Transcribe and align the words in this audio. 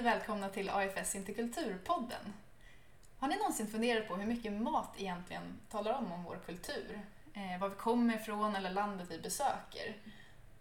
Och 0.00 0.06
välkomna 0.06 0.48
till 0.48 0.70
AFS 0.70 1.14
Interkulturpodden. 1.14 2.34
Har 3.18 3.28
ni 3.28 3.36
någonsin 3.36 3.66
funderat 3.66 4.08
på 4.08 4.16
hur 4.16 4.26
mycket 4.26 4.52
mat 4.52 4.94
egentligen 4.96 5.42
talar 5.70 5.92
om 5.92 6.12
om 6.12 6.24
vår 6.24 6.38
kultur? 6.46 7.00
Eh, 7.34 7.60
var 7.60 7.68
vi 7.68 7.74
kommer 7.74 8.14
ifrån 8.14 8.56
eller 8.56 8.70
landet 8.70 9.06
vi 9.10 9.18
besöker? 9.18 9.96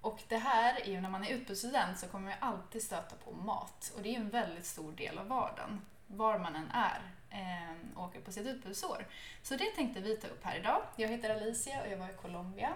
Och 0.02 0.20
det 0.28 0.38
här 0.38 0.82
är 0.82 0.92
ju 0.92 1.02
när 1.02 1.10
man 1.10 1.24
är 1.24 1.30
utbytesstudent 1.30 2.00
så 2.00 2.08
kommer 2.08 2.30
man 2.30 2.38
alltid 2.40 2.84
stöta 2.84 3.16
på 3.16 3.32
mat 3.32 3.92
och 3.96 4.02
det 4.02 4.10
är 4.10 4.12
ju 4.12 4.20
en 4.20 4.30
väldigt 4.30 4.66
stor 4.66 4.92
del 4.92 5.18
av 5.18 5.28
vardagen, 5.28 5.82
var 6.08 6.40
man 6.40 6.56
än 6.56 6.72
är 6.72 7.02
eh, 7.30 7.98
och 7.98 8.04
åker 8.04 8.22
på 8.22 8.32
sitt 8.32 8.48
utbytesår. 8.48 9.06
Så 9.44 9.56
det 9.56 9.72
tänkte 9.76 10.00
vi 10.00 10.18
ta 10.18 10.28
upp 10.28 10.44
här 10.44 10.58
idag. 10.58 10.82
Jag 10.96 11.10
heter 11.10 11.30
Alicia 11.30 11.82
och 11.82 11.92
jag 11.92 11.98
var 11.98 12.10
i 12.10 12.18
Colombia. 12.22 12.74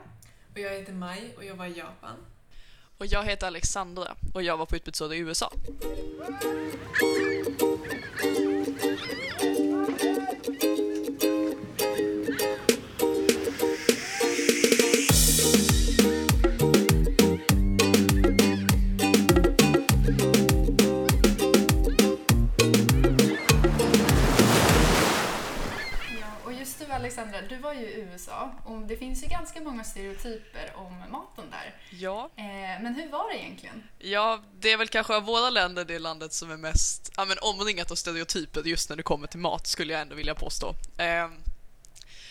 Och 0.54 0.60
jag 0.60 0.72
heter 0.72 0.94
Mai 0.94 1.36
och 1.38 1.46
jag 1.46 1.56
var 1.56 1.66
i 1.66 1.78
Japan. 1.78 2.16
Och 3.04 3.08
jag 3.08 3.24
heter 3.24 3.48
Alexandra 3.48 4.16
och 4.34 4.44
jag 4.44 4.58
var 4.58 4.66
på 4.66 4.76
utbytesår 4.76 5.14
i 5.14 5.18
USA. 5.18 5.54
Alexandra, 27.18 27.42
du 27.50 27.58
var 27.58 27.74
ju 27.74 27.80
i 27.80 27.94
USA 27.94 28.52
och 28.66 28.82
det 28.82 28.98
finns 28.98 29.24
ju 29.24 29.28
ganska 29.28 29.62
många 29.62 29.84
stereotyper 29.84 30.74
om 30.76 31.04
maten 31.12 31.46
där. 31.52 31.76
Ja. 31.90 32.30
Eh, 32.36 32.84
men 32.84 32.96
hur 32.96 33.10
var 33.10 33.34
det 33.34 33.40
egentligen? 33.40 33.84
ja, 34.00 34.44
det 34.60 34.72
är 34.72 34.78
väl 34.78 34.88
kanske 34.88 35.16
av 35.16 35.24
våra 35.24 35.50
länder 35.50 35.86
det 35.86 36.00
landet 36.00 36.34
som 36.34 36.52
är 36.52 36.58
mest 36.58 37.12
ja, 37.18 37.26
men 37.26 37.38
omringat 37.42 37.92
av 37.92 37.96
stereotyper 37.96 38.64
just 38.64 38.90
när 38.90 38.96
det 38.96 39.04
kommer 39.04 39.28
till 39.28 39.40
mat 39.40 39.68
skulle 39.68 39.94
jag 39.94 40.02
ändå 40.02 40.16
vilja 40.16 40.36
påstå. 40.36 40.76
Eh, 40.98 41.30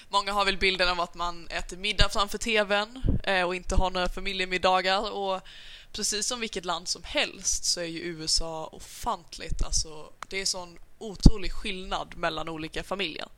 många 0.09 0.33
har 0.33 0.45
väl 0.45 0.59
bilden 0.59 0.89
av 0.89 1.01
att 1.01 1.15
man 1.15 1.49
äter 1.49 1.77
middag 1.77 2.09
framför 2.09 2.39
TVn 2.39 3.03
eh, 3.25 3.43
och 3.43 3.55
inte 3.55 3.75
har 3.75 3.91
några 3.91 4.09
familjemiddagar 4.09 5.13
och 5.13 5.41
precis 5.93 6.27
som 6.27 6.41
vilket 6.41 6.65
land 6.65 6.89
som 6.89 7.03
helst 7.05 7.65
så 7.65 7.81
är 7.81 7.85
ju 7.85 8.01
USA 8.01 8.67
ofantligt, 8.73 9.63
alltså 9.65 10.13
det 10.29 10.41
är 10.41 10.47
sån 10.47 10.79
otrolig 10.99 11.53
skillnad 11.53 12.17
mellan 12.17 12.49
olika 12.49 12.83
familjer. 12.83 13.29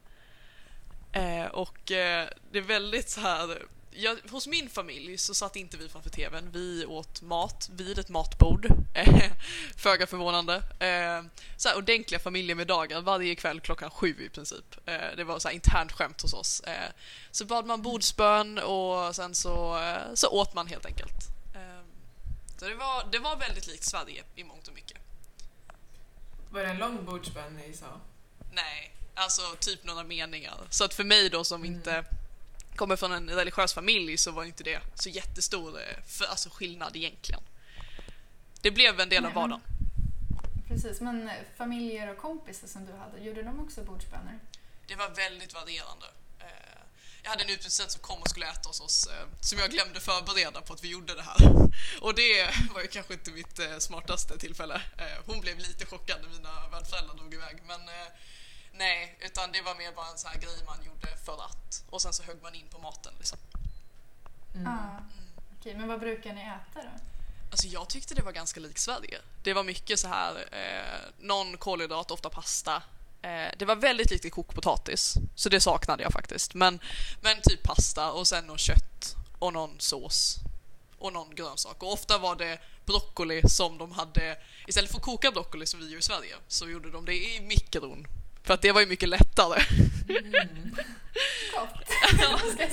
Eh, 1.15 1.47
och 1.47 1.91
eh, 1.91 2.29
det 2.53 2.59
är 2.59 2.63
väldigt 2.63 3.11
så 3.11 3.21
här. 3.21 3.63
Jag, 3.91 4.19
hos 4.31 4.47
min 4.47 4.69
familj 4.69 5.19
så 5.19 5.35
satt 5.35 5.57
inte 5.57 5.77
vi 5.77 5.89
framför 5.89 6.11
TVn. 6.11 6.51
Vi 6.53 6.87
åt 6.87 7.23
mat 7.23 7.71
vid 7.73 7.99
ett 7.99 8.09
matbord. 8.09 8.67
Föga 9.77 10.07
förvånande. 10.07 10.55
Eh, 10.79 11.23
så 11.57 11.69
här 11.69 11.77
ordentliga 11.77 12.21
familjemiddagar 12.21 13.01
varje 13.01 13.35
kväll 13.35 13.61
klockan 13.61 13.91
sju 13.91 14.17
i 14.27 14.29
princip. 14.29 14.89
Eh, 14.89 15.17
det 15.17 15.25
var 15.25 15.39
så 15.39 15.49
här 15.49 15.55
internt 15.55 15.93
skämt 15.93 16.23
hos 16.23 16.35
oss. 16.35 16.61
Eh, 16.61 16.91
så 17.31 17.45
bad 17.45 17.67
man 17.67 17.83
bordsbön 17.83 18.59
och 18.59 19.17
sen 19.17 19.35
så, 19.35 19.79
eh, 19.79 20.15
så 20.15 20.29
åt 20.29 20.55
man 20.55 20.67
helt 20.67 20.87
enkelt. 20.87 21.29
Eh, 21.55 21.85
så 22.59 22.65
det 22.65 22.75
var, 22.75 23.09
det 23.13 23.19
var 23.19 23.37
väldigt 23.37 23.67
likt 23.67 23.85
Sverige 23.85 24.25
i 24.37 24.45
mångt 24.45 24.69
och 24.69 24.75
mycket. 24.75 24.99
Var 26.51 26.61
det 26.61 26.69
en 26.69 26.79
lång 26.79 27.05
bordsbön 27.05 27.57
ni 27.67 27.73
sa? 27.73 28.01
Nej, 28.53 28.95
alltså 29.15 29.43
typ 29.61 29.85
några 29.85 30.05
meningar. 30.05 30.55
Så 30.71 30.85
att 30.85 30.95
för 30.95 31.05
mig 31.05 31.29
då 31.31 31.45
som 31.45 31.65
inte 31.65 32.05
kommer 32.77 32.97
från 32.97 33.13
en 33.13 33.31
religiös 33.31 33.75
familj 33.75 34.17
så 34.19 34.31
var 34.31 34.45
inte 34.45 34.63
det 34.65 34.81
så 34.95 35.09
jättestor 35.09 35.81
eh, 35.81 36.03
för, 36.07 36.25
alltså 36.25 36.51
skillnad 36.51 36.97
egentligen. 36.97 37.41
Det 38.61 38.71
blev 38.71 39.01
en 39.01 39.09
del 39.09 39.25
av 39.25 39.31
Nej, 39.31 39.35
vardagen. 39.35 39.61
Precis, 40.69 41.01
men 41.01 41.29
eh, 41.29 41.35
familjer 41.57 42.11
och 42.11 42.19
kompisar 42.19 42.69
som 42.69 42.87
du 42.87 42.93
hade, 42.93 43.21
gjorde 43.21 43.43
de 43.43 43.61
också 43.61 43.85
bordsbönor? 43.85 44.39
Det 44.87 44.95
var 44.95 45.09
väldigt 45.09 45.55
varierande. 45.55 46.07
Eh, 46.41 46.47
Jag 47.23 47.31
hade 47.31 47.45
en 47.45 47.51
utbytesstudent 47.51 47.93
som 47.93 48.01
kom 48.03 48.23
och 48.23 48.29
skulle 48.29 48.47
äta 48.51 48.69
hos 48.69 48.81
oss 48.81 49.09
som 49.41 49.59
jag 49.59 49.71
glömde 49.71 50.01
förbereda 50.01 50.61
på 50.61 50.73
att 50.73 50.85
vi 50.85 50.89
gjorde 50.89 51.15
det 51.15 51.23
här. 51.23 51.37
Och 52.01 52.15
det 52.15 52.51
var 52.75 52.81
ju 52.83 52.89
kanske 52.89 53.15
inte 53.15 53.31
mitt 53.31 53.61
smartaste 53.79 54.39
tillfälle. 54.39 54.83
Hon 55.27 55.41
blev 55.41 55.59
lite 55.59 55.87
chockad 55.87 56.19
när 56.23 56.29
mina 56.29 56.69
värdföräldrar 56.69 57.15
drog 57.15 57.35
iväg 57.35 57.57
men 57.67 57.81
nej, 58.75 59.19
utan 59.21 59.53
det 59.53 59.63
var 59.63 59.75
mer 59.75 59.93
bara 59.93 60.07
en 60.07 60.19
sån 60.19 60.31
här 60.31 60.39
grej 60.39 60.57
man 60.67 60.85
gjorde 60.87 61.17
för 61.25 61.45
att. 61.45 61.85
Och 61.91 62.03
sen 62.03 62.13
så 62.13 62.23
högg 62.23 62.43
man 62.43 62.55
in 62.55 62.69
på 62.71 62.79
maten 62.79 63.13
liksom. 63.19 63.39
Mm. 64.55 64.73
Ja. 64.73 65.01
Okej, 65.59 65.75
men 65.75 65.89
vad 65.89 66.01
brukar 66.01 66.35
ni 66.35 66.41
äta 66.41 66.83
då? 66.83 66.91
Alltså 67.51 67.67
jag 67.67 67.89
tyckte 67.89 68.15
det 68.15 68.23
var 68.23 68.33
ganska 68.33 68.61
likt 68.61 68.79
Sverige. 68.79 69.21
Det 69.43 69.53
var 69.53 69.65
mycket 69.65 69.99
så 69.99 70.09
här, 70.09 70.37
eh, 70.53 71.01
någon 71.19 71.57
kolhydrat, 71.57 72.11
ofta 72.11 72.31
pasta. 72.31 72.83
Eh, 73.23 73.49
det 73.59 73.65
var 73.65 73.77
väldigt 73.77 74.11
lite 74.11 74.31
kokpotatis, 74.31 75.15
så 75.35 75.49
det 75.49 75.61
saknade 75.61 76.03
jag 76.03 76.13
faktiskt. 76.13 76.55
Men, 76.55 76.81
men 77.21 77.37
typ 77.43 77.63
pasta 77.63 78.13
och 78.13 78.27
sen 78.27 78.47
någon 78.47 78.59
kött 78.59 79.15
och 79.39 79.53
någon 79.53 79.81
sås 79.81 80.37
och 80.99 81.13
någon 81.13 81.35
grönsak. 81.35 81.83
Och 81.83 81.93
ofta 81.93 82.19
var 82.19 82.37
det 82.37 82.59
broccoli 82.87 83.49
som 83.49 83.79
de 83.79 83.93
hade, 83.93 84.39
istället 84.67 84.91
för 84.91 84.97
att 84.97 85.05
koka 85.05 85.31
broccoli 85.31 85.67
som 85.67 85.81
vi 85.81 85.91
gör 85.91 85.99
i 85.99 86.03
Sverige, 86.03 86.37
så 86.49 86.69
gjorde 86.69 86.91
de 86.91 87.05
det 87.05 87.15
i 87.15 87.41
mikron. 87.41 88.07
För 88.45 88.55
att 88.55 88.63
det 88.63 88.73
var 88.73 88.81
ju 88.81 88.87
mycket 88.87 89.09
lättare. 89.09 89.65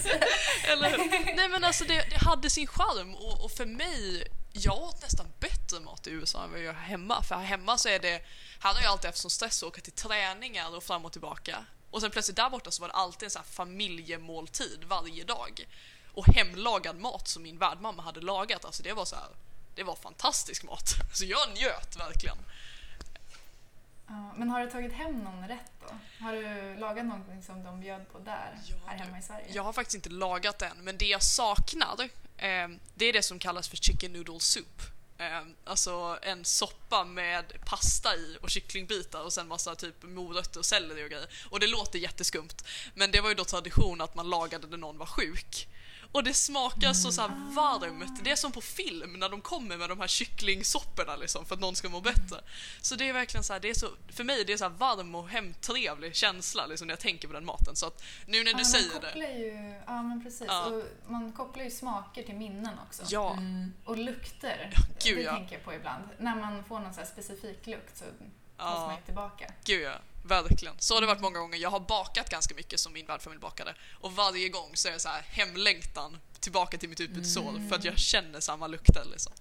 Säga. 0.02 0.24
Eller? 0.72 0.98
Nej 1.36 1.50
men 1.50 1.64
alltså 1.64 1.84
det, 1.84 2.06
det 2.10 2.18
hade 2.18 2.50
sin 2.50 2.68
charm 2.68 3.16
och, 3.16 3.46
och 3.46 3.52
för 3.52 3.66
mig, 3.66 4.28
jag 4.52 4.82
åt 4.82 5.02
nästan 5.02 5.26
bättre 5.40 5.80
mat 5.80 6.08
i 6.08 6.12
USA 6.12 6.44
än 6.44 6.50
vad 6.50 6.60
jag 6.60 6.66
gör 6.66 6.74
hemma. 6.74 7.24
För 7.24 7.36
här 7.36 7.44
hemma 7.44 7.78
så 7.78 7.90
är 7.90 8.00
det, 8.00 8.22
här 8.60 8.74
har 8.74 8.82
jag 8.82 8.92
alltid 8.92 9.06
haft 9.06 9.18
som 9.18 9.30
stress 9.30 9.64
att 9.64 9.68
åka 9.68 9.82
till 9.82 9.94
träningar 9.94 10.76
och 10.76 10.84
fram 10.84 11.06
och 11.06 11.12
tillbaka. 11.12 11.66
Och 11.92 12.02
sen 12.02 12.12
plötsligt 12.12 12.38
där 12.38 12.50
borta 12.50 12.72
så 12.72 12.82
var 12.82 12.88
det 12.88 12.94
alltid 12.94 13.24
en 13.24 13.32
sån 13.32 13.42
här 13.46 13.52
familjemåltid 13.52 14.84
varje 14.88 15.24
dag. 15.24 15.68
Och 16.14 16.28
hemlagad 16.28 17.00
mat 17.00 17.28
som 17.28 17.44
min 17.44 17.58
värdmamma 17.58 18.04
hade 18.04 18.22
lagat, 18.22 18.66
alltså 18.66 18.84
det 18.84 18.94
var 18.94 19.06
så 19.06 19.16
här, 19.16 19.30
det 19.76 19.84
var 19.84 19.96
fantastisk 19.96 20.64
mat. 20.64 20.94
Så 21.14 21.26
jag 21.26 21.54
njöt 21.54 21.96
verkligen. 22.00 22.38
Men 24.36 24.50
har 24.50 24.62
du 24.62 24.72
tagit 24.72 24.94
hem 24.94 25.20
någon 25.20 25.48
rätt 25.48 25.72
då? 25.80 25.96
Har 26.26 26.34
du 26.34 26.76
lagat 26.80 27.06
någonting 27.06 27.44
som 27.44 27.64
de 27.64 27.80
bjöd 27.80 28.12
på 28.12 28.20
där, 28.20 28.60
Ja, 28.66 28.76
här 28.86 28.98
hemma 28.98 29.20
i 29.20 29.22
Sverige? 29.22 29.46
Jag 29.50 29.64
har 29.64 29.74
faktiskt 29.74 29.96
inte 29.96 30.10
lagat 30.10 30.60
den, 30.60 30.78
men 30.78 30.98
det 30.98 31.06
jag 31.06 31.24
saknar 31.24 31.96
eh, 32.38 32.68
det 32.96 33.06
är 33.06 33.14
det 33.14 33.24
som 33.24 33.40
kallas 33.40 33.70
för 33.70 33.78
chicken 33.78 34.14
noodle 34.14 34.40
soup. 34.40 34.82
Eh, 35.18 35.42
alltså 35.64 36.20
en 36.22 36.46
soppa 36.46 37.04
med 37.04 37.66
pasta 37.66 38.16
i 38.16 38.38
och 38.42 38.50
kycklingbitar 38.50 39.24
och 39.24 39.34
sen 39.34 39.48
massa 39.48 39.76
typ 39.76 40.04
morötter 40.04 40.60
och 40.60 40.66
selleri 40.66 41.06
och 41.06 41.10
grejer. 41.10 41.30
Och 41.50 41.60
det 41.60 41.68
låter 41.68 42.00
jätteskumt, 42.00 42.66
men 42.94 43.12
det 43.12 43.22
var 43.22 43.30
ju 43.30 43.36
då 43.36 43.46
tradition 43.46 44.02
att 44.02 44.16
man 44.16 44.30
lagade 44.30 44.68
när 44.68 44.78
någon 44.78 44.98
var 44.98 45.06
sjuk. 45.06 45.68
Och 46.12 46.24
det 46.24 46.34
smakar 46.34 46.94
så, 46.94 47.12
så 47.12 47.22
här 47.22 47.30
varmt. 47.56 48.24
Det 48.24 48.32
är 48.32 48.36
som 48.36 48.52
på 48.52 48.62
film 48.62 49.14
när 49.20 49.30
de 49.30 49.42
kommer 49.42 49.78
med 49.78 49.90
de 49.90 50.00
här 50.00 50.08
kycklingsopporna 50.08 51.16
liksom 51.16 51.46
för 51.46 51.56
att 51.56 51.62
någon 51.62 51.76
ska 51.76 51.90
må 51.90 52.02
bättre. 52.02 52.42
Så 52.82 52.96
det 52.96 53.10
är 53.10 53.14
verkligen 53.14 53.44
så 53.44 53.54
här, 53.54 53.60
det 53.60 53.70
är 53.70 53.74
så, 53.74 53.88
för 54.10 54.24
mig 54.24 54.44
det 54.46 54.54
är 54.54 54.58
så 54.58 54.64
här 54.64 54.72
varm 54.72 55.16
och 55.16 55.30
hemtrevlig 55.30 56.16
känsla 56.16 56.66
liksom 56.66 56.88
när 56.88 56.92
jag 56.92 57.00
tänker 57.00 57.28
på 57.28 57.34
den 57.34 57.46
maten. 57.46 57.76
Så 57.76 57.86
att 57.86 58.04
nu 58.26 58.38
när 58.44 58.46
Ja, 58.52 58.58
du 58.58 58.64
man 58.64 58.66
säger 58.66 58.90
det. 59.02 59.08
kopplar 59.08 59.28
Ju, 59.30 59.82
ja, 59.86 60.02
men 60.02 60.24
precis. 60.24 60.48
Ja. 60.48 60.66
Och 60.66 60.84
man 61.12 61.32
kopplar 61.32 61.64
ju 61.64 61.72
smaker 61.72 62.24
till 62.24 62.36
minnen 62.36 62.80
också. 62.88 63.04
Ja, 63.08 63.32
Mm. 63.34 63.74
Och 63.86 63.98
lukter. 63.98 64.74
gud, 65.04 65.18
det 65.18 65.22
ja. 65.24 65.36
tänker 65.36 65.54
jag 65.56 65.64
på 65.64 65.74
ibland. 65.74 66.04
När 66.20 66.36
man 66.36 66.64
får 66.64 66.80
någon 66.80 66.94
så 66.94 67.00
här 67.00 67.08
specifik 67.08 67.68
lukt 67.68 67.98
så 67.98 68.06
tas 68.62 68.76
Ja. 68.80 68.86
man 68.88 68.96
ju 68.96 69.02
tillbaka. 69.02 69.46
gud 69.66 69.82
ja. 69.82 69.94
Verkligen. 70.24 70.76
Så 70.80 70.94
har 70.94 71.02
det 71.02 71.08
varit 71.08 71.22
många 71.22 71.40
gånger. 71.40 71.58
Jag 71.58 71.70
har 71.70 71.80
bakat 71.80 72.30
ganska 72.30 72.56
mycket 72.56 72.80
som 72.80 72.94
min 72.94 73.06
värdfamilj 73.06 73.42
bakade. 73.42 73.76
Och 74.02 74.12
varje 74.16 74.50
gång 74.50 74.70
så 74.76 74.88
är 74.88 74.92
det 74.92 75.00
så 75.00 75.10
här 75.10 75.22
hemlängtan 75.22 76.18
tillbaka 76.40 76.78
till 76.78 76.90
mitt 76.90 77.00
utbytesår 77.00 77.70
för 77.70 77.76
att 77.76 77.84
jag 77.84 77.98
känner 77.98 78.40
samma 78.40 78.68
lukter 78.68 79.06
liksom. 79.12 79.34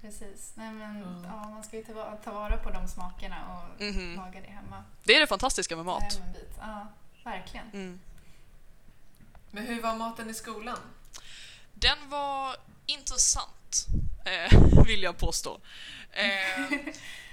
Precis. 0.00 0.52
Nej, 0.54 0.72
men, 0.72 1.00
Ja. 1.24 1.30
ja, 1.42 1.48
man 1.48 1.64
ska 1.64 1.76
ju 1.76 1.84
ta, 1.84 2.16
ta 2.24 2.32
vara 2.32 2.56
på 2.56 2.70
de 2.70 2.88
smakerna 2.88 3.36
och 3.76 3.82
Mhm. 3.82 4.14
laga 4.16 4.40
det 4.40 4.46
hemma. 4.50 4.84
Det 5.04 5.16
är 5.16 5.20
det 5.20 5.26
fantastiska 5.26 5.76
med 5.76 5.84
mat. 5.84 6.20
Ja, 6.60 6.86
verkligen. 7.24 7.70
Mm. 7.72 8.00
Men 9.50 9.66
hur 9.66 9.82
var 9.82 9.94
maten 9.96 10.30
i 10.30 10.34
skolan? 10.34 10.78
Den 11.74 12.08
var 12.08 12.56
intressant, 12.86 13.86
eh, 14.24 14.60
vill 14.86 15.02
jag 15.02 15.18
påstå. 15.18 15.60
Eh, 16.12 16.78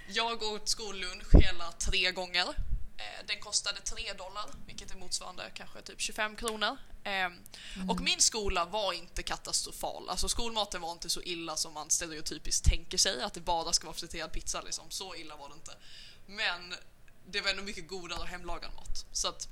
jag 0.07 0.43
åt 0.43 0.69
skollunch 0.69 1.35
hela 1.35 1.71
tre 1.71 2.11
gånger. 2.11 2.47
Eh, 2.97 3.25
den 3.27 3.39
kostade 3.39 3.81
3 3.81 4.13
dollar, 4.13 4.45
vilket 4.65 4.91
är 4.91 4.95
motsvarande 4.95 5.51
kanske 5.53 5.81
typ 5.81 6.01
25 6.01 6.35
kronor. 6.35 6.77
Eh, 7.03 7.29
Och 7.89 8.01
min 8.01 8.19
skola 8.19 8.65
var 8.65 8.93
inte 8.93 9.23
katastrofal. 9.23 10.09
Alltså 10.09 10.29
skolmaten 10.29 10.81
var 10.81 10.91
inte 10.91 11.09
så 11.09 11.21
illa 11.21 11.55
som 11.55 11.73
man 11.73 11.89
stereotypiskt 11.89 12.65
tänker 12.65 12.97
sig, 12.97 13.21
att 13.21 13.33
det 13.33 13.41
bara 13.41 13.73
ska 13.73 13.87
vara 13.87 13.97
friterad 13.97 14.31
pizza 14.31 14.61
liksom. 14.61 14.91
Så 14.91 15.15
illa 15.15 15.35
var 15.35 15.49
det 15.49 15.55
inte. 15.55 15.77
Men 16.25 16.73
det 17.27 17.41
var 17.41 17.49
ändå 17.49 17.63
mycket 17.63 17.87
godare 17.87 18.25
hemlagad 18.27 18.73
mat. 18.73 19.05
Så 19.11 19.27
att 19.27 19.47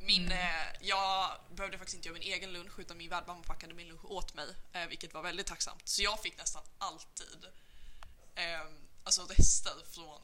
min, 0.00 0.32
eh, 0.32 0.66
jag 0.80 1.30
behövde 1.56 1.78
faktiskt 1.78 1.96
inte 1.96 2.08
göra 2.08 2.18
min 2.18 2.32
egen 2.32 2.52
lunch 2.52 2.78
utan 2.78 2.96
min 2.98 3.10
värdmamma 3.10 3.42
packade 3.42 3.74
min 3.74 3.88
lunch 3.88 4.04
åt 4.04 4.34
mig, 4.34 4.46
eh, 4.72 4.86
vilket 4.86 5.14
var 5.14 5.22
väldigt 5.22 5.46
tacksamt. 5.46 5.88
Så 5.88 6.02
jag 6.02 6.22
fick 6.22 6.38
nästan 6.38 6.62
alltid 6.78 7.44
eh, 8.34 8.66
alltså 9.08 9.22
rester 9.26 9.72
från, 9.92 10.20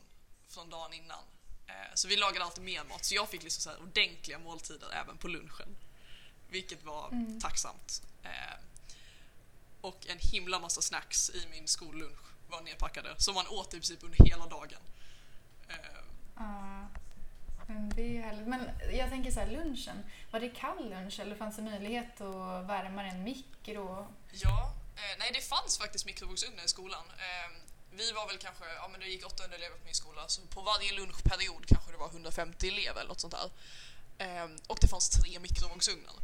från 0.49 0.71
dagen 0.71 0.93
innan. 0.93 1.25
Eh, 1.67 1.95
så 1.95 2.09
vi 2.09 2.17
lagade 2.17 2.45
alltid 2.45 2.65
mer 2.65 2.85
mat, 2.85 3.05
så 3.05 3.15
jag 3.15 3.29
fick 3.29 3.43
liksom 3.43 3.61
så 3.63 3.71
här 3.71 3.83
ordentliga 3.83 4.39
måltider 4.39 4.89
även 4.93 5.17
på 5.19 5.29
lunchen. 5.29 5.77
Vilket 6.51 6.85
var 6.85 7.09
Mm. 7.09 7.41
tacksamt. 7.41 8.03
Eh, 8.23 8.55
och 9.81 10.07
en 10.09 10.19
himla 10.19 10.59
massa 10.59 10.83
snacks 10.83 11.31
i 11.31 11.47
min 11.51 11.69
skollunch 11.69 12.19
var 12.49 12.61
nedpackade, 12.61 13.15
som 13.19 13.35
man 13.35 13.47
åt 13.49 13.69
i 13.69 13.77
princip 13.77 14.03
under 14.03 14.25
hela 14.25 14.47
dagen. 14.47 14.81
Eh, 15.69 15.77
Ja, 16.37 16.89
men 17.67 17.89
det 17.91 18.19
är 18.19 18.23
härligt. 18.23 18.47
Men 18.49 18.71
jag 18.93 19.09
tänker 19.11 19.31
så 19.31 19.41
här, 19.41 19.47
lunchen. 19.51 20.05
Var 20.31 20.41
det 20.41 20.49
kall 20.51 20.91
lunch 20.91 21.21
eller 21.21 21.37
fanns 21.37 21.57
det 21.57 21.63
möjlighet 21.63 22.21
att 22.21 22.65
värma 22.67 23.05
en 23.05 23.23
mikro? 23.25 24.09
Ja, 24.33 24.75
nej 25.19 25.31
det 25.35 25.41
fanns 25.41 25.79
faktiskt 25.79 26.07
mikrovågsugnar 26.07 26.65
i 26.65 26.69
skolan. 26.69 27.05
Vi 27.97 28.13
var 28.13 28.27
väl 28.27 28.39
kanske, 28.39 28.65
ja 28.77 28.89
men 28.89 29.01
det 29.01 29.07
gick 29.07 29.27
800 29.27 29.57
elever 29.57 29.77
på 29.77 29.85
min 29.85 29.95
skola, 29.95 30.29
så 30.29 30.43
på 30.43 30.61
varje 30.61 30.93
lunchperiod 30.93 31.67
kanske 31.67 31.93
det 31.93 31.99
var 31.99 32.09
150 32.09 32.69
elever 32.69 33.01
eller 33.01 33.09
något 33.09 33.21
sånt 33.21 33.35
där. 33.39 33.51
Eh, 34.19 34.49
och 34.67 34.79
det 34.81 34.89
fanns 34.89 35.09
tre 35.09 35.39
mikrovågsugnar. 35.39 36.15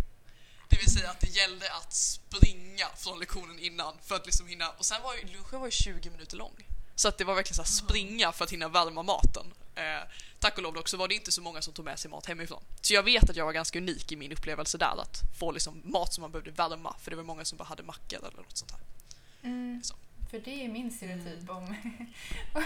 Det 0.68 0.76
vill 0.76 0.90
säga 0.90 1.10
att 1.10 1.20
det 1.20 1.30
gällde 1.30 1.72
att 1.72 1.94
springa 1.94 2.86
från 2.96 3.18
lektionen 3.18 3.58
innan 3.58 3.94
för 4.02 4.14
att 4.14 4.26
liksom 4.26 4.46
hinna, 4.46 4.70
och 4.70 4.84
sen 4.84 5.02
var 5.02 5.14
ju 5.14 5.26
lunchen 5.26 5.60
var 5.60 5.66
ju 5.66 5.70
20 5.70 6.10
minuter 6.10 6.36
lång. 6.36 6.66
Så 6.94 7.08
att 7.08 7.18
det 7.18 7.24
var 7.24 7.34
verkligen 7.34 7.64
så 7.64 7.72
springa 7.72 8.32
för 8.32 8.44
att 8.44 8.52
hinna 8.52 8.68
värma 8.68 9.02
maten. 9.02 9.46
Eh, 9.74 10.02
tack 10.40 10.56
och 10.56 10.62
lov 10.62 10.74
dock 10.74 10.88
så 10.88 10.96
var 10.96 11.08
det 11.08 11.14
inte 11.14 11.32
så 11.32 11.42
många 11.42 11.62
som 11.62 11.72
tog 11.72 11.84
med 11.84 11.98
sig 11.98 12.10
mat 12.10 12.26
hemifrån. 12.26 12.62
Så 12.80 12.94
jag 12.94 13.02
vet 13.02 13.30
att 13.30 13.36
jag 13.36 13.44
var 13.44 13.52
ganska 13.52 13.78
unik 13.78 14.12
i 14.12 14.16
min 14.16 14.32
upplevelse 14.32 14.78
där 14.78 15.00
att 15.00 15.22
få 15.38 15.52
liksom 15.52 15.82
mat 15.84 16.14
som 16.14 16.22
man 16.22 16.30
behövde 16.30 16.50
värma 16.50 16.96
för 17.02 17.10
det 17.10 17.16
var 17.16 17.24
många 17.24 17.44
som 17.44 17.58
bara 17.58 17.64
hade 17.64 17.82
mackor 17.82 18.18
eller 18.18 18.36
något 18.36 18.56
sånt 18.56 18.70
här. 18.70 18.80
Mm. 19.42 19.82
Så. 19.84 19.94
För 20.30 20.38
det 20.38 20.64
är 20.64 20.68
min 20.68 20.90
stereotyp 20.90 21.50
om, 21.50 21.64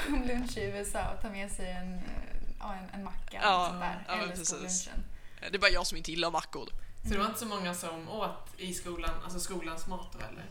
om 0.08 0.22
lunch 0.26 0.56
i 0.56 0.60
USA. 0.64 0.98
Att 0.98 1.22
ta 1.22 1.30
med 1.30 1.50
sig 1.52 1.70
en, 1.70 1.94
eh, 1.94 2.78
en, 2.78 2.90
en 2.94 3.04
macka 3.04 3.38
Ja, 3.42 3.66
sånt 3.68 3.80
där. 3.80 4.04
ja, 4.08 4.14
eller 4.14 4.28
precis. 4.28 4.48
skollunchen. 4.48 5.04
Eh, 5.40 5.50
Det 5.50 5.56
är 5.56 5.60
bara 5.60 5.70
jag 5.70 5.86
som 5.86 5.96
inte 5.98 6.10
gillar 6.10 6.30
mackor. 6.30 6.68
Så 7.02 7.08
det 7.10 7.18
var 7.18 7.26
inte 7.26 7.38
så 7.40 7.46
många 7.46 7.74
som 7.74 8.08
åt 8.08 8.48
i 8.58 8.74
skolan, 8.74 9.10
alltså 9.24 9.40
skolans 9.40 9.86
mat 9.86 10.12
då 10.12 10.18
eller? 10.18 10.44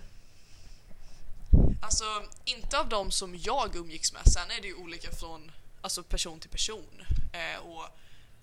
Alltså, 1.81 2.05
inte 2.45 2.79
av 2.79 2.89
de 2.89 3.11
som 3.11 3.35
jag 3.35 3.75
umgicks 3.75 4.13
med. 4.13 4.21
Sen 4.27 4.51
är 4.51 4.61
det 4.61 4.67
ju 4.67 4.73
olika 4.75 5.11
från 5.11 5.51
alltså, 5.81 6.03
person 6.03 6.39
till 6.39 6.49
person. 6.49 7.01
Eh, 7.33 7.59
och 7.65 7.85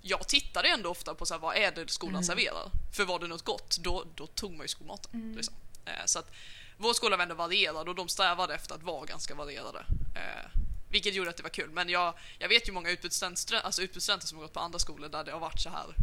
jag 0.03 0.29
tittade 0.29 0.69
ändå 0.69 0.91
ofta 0.91 1.15
på 1.15 1.27
så 1.27 1.35
här, 1.35 1.41
vad 1.41 1.57
är 1.57 1.73
det 1.73 1.89
skolan 1.91 2.15
Mm. 2.15 2.25
serverar. 2.25 2.71
För 2.93 3.05
var 3.05 3.19
det 3.19 3.27
något 3.27 3.43
gott, 3.45 3.79
då, 3.81 4.05
då 4.15 4.27
tog 4.27 4.53
man 4.53 4.65
ju 4.65 4.69
skolmaten. 4.69 5.11
Mm. 5.15 5.37
Liksom. 5.37 5.55
Eh, 5.85 5.93
så 6.07 6.19
att 6.19 6.31
vår 6.81 6.93
skola 6.93 7.17
var 7.17 7.23
ändå 7.23 7.35
varierad 7.35 7.89
och 7.89 7.95
de 7.95 8.09
strävade 8.09 8.55
efter 8.55 8.75
att 8.75 8.83
vara 8.83 9.05
ganska 9.07 9.35
varierade. 9.35 9.79
Eh, 10.17 10.51
vilket 10.89 11.15
gjorde 11.15 11.31
att 11.31 11.37
det 11.37 11.43
var 11.43 11.51
kul. 11.51 11.71
Men 11.71 11.89
jag, 11.89 12.15
jag 12.39 12.49
vet 12.49 12.69
ju 12.69 12.73
många 12.73 12.91
utbytesstudenter 12.91 13.61
alltså 13.61 13.83
utbytesstudenter 13.83 14.27
som 14.27 14.39
har 14.39 14.45
gått 14.45 14.53
på 14.55 14.61
andra 14.61 14.79
skolor 14.79 15.09
där 15.09 15.25
det 15.25 15.33
har 15.33 15.41
varit 15.41 15.61
så 15.61 15.71
här 15.71 15.95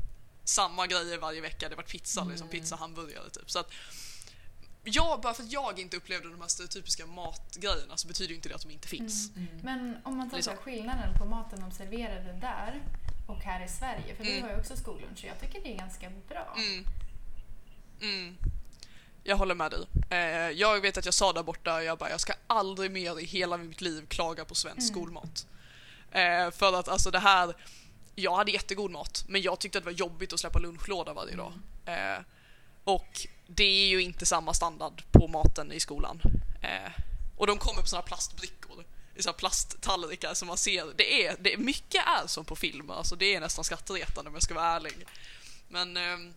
samma 0.43 0.87
grejer 0.87 1.17
varje 1.17 1.41
vecka. 1.41 1.69
Det 1.69 1.75
har 1.75 1.77
varit 1.77 1.91
pizza, 1.91 2.23
liksom, 2.23 2.47
Mm. 2.47 2.59
pizza, 2.59 2.75
hamburgare 2.75 3.29
typ. 3.29 3.51
Så 3.51 3.59
att, 3.59 3.67
Ja, 4.89 5.19
bara 5.23 5.33
för 5.33 5.43
att 5.43 5.51
jag 5.51 5.79
inte 5.79 5.97
upplevde 5.97 6.29
de 6.29 6.41
här 6.41 6.47
stereotypiska 6.47 7.05
matgrejerna 7.05 7.97
så 7.97 8.07
betyder 8.07 8.29
ju 8.29 8.35
inte 8.35 8.49
det 8.49 8.55
att 8.55 8.61
de 8.61 8.71
inte 8.71 8.87
finns. 8.87 9.35
Mm. 9.35 9.47
Men 9.63 9.97
om 10.03 10.17
man 10.17 10.29
tar 10.29 10.41
så 10.41 10.51
Liksom. 10.51 10.57
skillnaden 10.57 11.17
på 11.19 11.25
maten 11.25 11.59
de 11.61 11.71
serverade 11.71 12.33
där 12.41 12.81
och 13.27 13.37
här 13.39 13.65
i 13.65 13.67
Sverige. 13.67 14.15
För 14.15 14.23
du 14.23 14.31
Mm. 14.31 14.43
har 14.43 14.49
ju 14.49 14.59
också 14.59 14.77
skollunch 14.77 15.17
och 15.23 15.23
jag 15.29 15.39
tycker 15.41 15.61
det 15.63 15.73
är 15.73 15.77
ganska 15.77 16.09
bra. 16.27 16.55
Mm. 18.01 18.37
Mm. 19.27 19.31
Jag 19.31 19.37
håller 19.37 19.55
med 19.55 19.71
dig. 19.71 19.87
Eh, 20.09 20.49
jag 20.59 20.81
vet 20.81 20.97
att 20.97 21.05
jag 21.05 21.13
sa 21.13 21.33
där 21.33 21.43
borta, 21.43 21.83
jag 21.83 21.97
bara, 21.97 22.09
jag 22.09 22.19
ska 22.19 22.33
aldrig 22.47 22.91
mer 22.91 23.19
i 23.19 23.25
hela 23.25 23.57
mitt 23.57 23.81
liv 23.81 24.05
klaga 24.07 24.45
på 24.45 24.55
svensk 24.55 24.91
Mm. 24.91 24.93
skolmat. 24.93 25.47
Eh, 26.11 26.51
för 26.51 26.79
att 26.79 26.87
alltså 26.87 27.11
det 27.11 27.19
här, 27.19 27.55
jag 28.15 28.35
hade 28.35 28.51
jättegod 28.51 28.91
mat, 28.91 29.25
men 29.27 29.41
jag 29.41 29.59
tyckte 29.59 29.77
att 29.77 29.83
det 29.83 29.91
var 29.91 29.97
jobbigt 29.97 30.33
att 30.33 30.39
släppa 30.39 30.59
lunchlåda 30.59 31.13
varje 31.13 31.35
dag. 31.35 31.53
Eh, 31.85 32.19
och 32.83 33.27
det 33.47 33.83
är 33.83 33.87
ju 33.87 34.01
inte 34.01 34.25
samma 34.25 34.53
standard 34.53 35.03
på 35.11 35.27
maten 35.27 35.71
i 35.71 35.79
skolan. 35.79 36.21
Eh, 36.61 36.91
och 37.37 37.47
de 37.47 37.57
kommer 37.57 37.81
på 37.81 37.87
såna 37.87 38.01
här 38.01 38.07
plastbrickor, 38.07 38.83
i 39.15 39.21
här 39.25 39.33
plasttallrikar 39.33 40.33
som 40.33 40.47
man 40.47 40.57
ser. 40.57 40.85
Det 40.95 41.25
är, 41.25 41.35
det 41.39 41.53
är, 41.53 41.57
mycket 41.57 42.03
är 42.05 42.27
som 42.27 42.45
på 42.45 42.55
film, 42.55 42.89
alltså 42.89 43.15
det 43.15 43.35
är 43.35 43.39
nästan 43.39 43.63
skrattretande 43.63 44.29
om 44.29 44.33
jag 44.33 44.43
ska 44.43 44.53
vara 44.53 44.65
ärlig. 44.65 45.07
Men 45.67 45.97
ehm, 45.97 46.33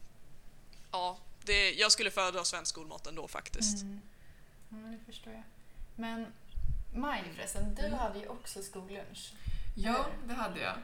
ja, 0.93 1.19
det, 1.47 1.73
jag 1.73 1.93
skulle 1.93 2.11
föredra 2.11 2.45
svensk 2.45 2.71
skolmat 2.71 3.07
ändå 3.07 3.29
faktiskt. 3.29 3.83
Mm. 3.83 4.01
Ja, 4.69 4.77
men 4.77 4.93
det 4.93 5.05
förstår 5.13 5.33
jag. 5.33 5.43
Men 5.97 6.27
Maj 6.95 7.25
förresten, 7.37 7.75
du 7.75 7.83
Mm. 7.87 7.99
hade 7.99 8.19
ju 8.19 8.27
också 8.29 8.63
skollunch. 8.63 9.33
Ja, 9.77 10.07
det 10.27 10.35
hade 10.35 10.61
jag. 10.61 10.75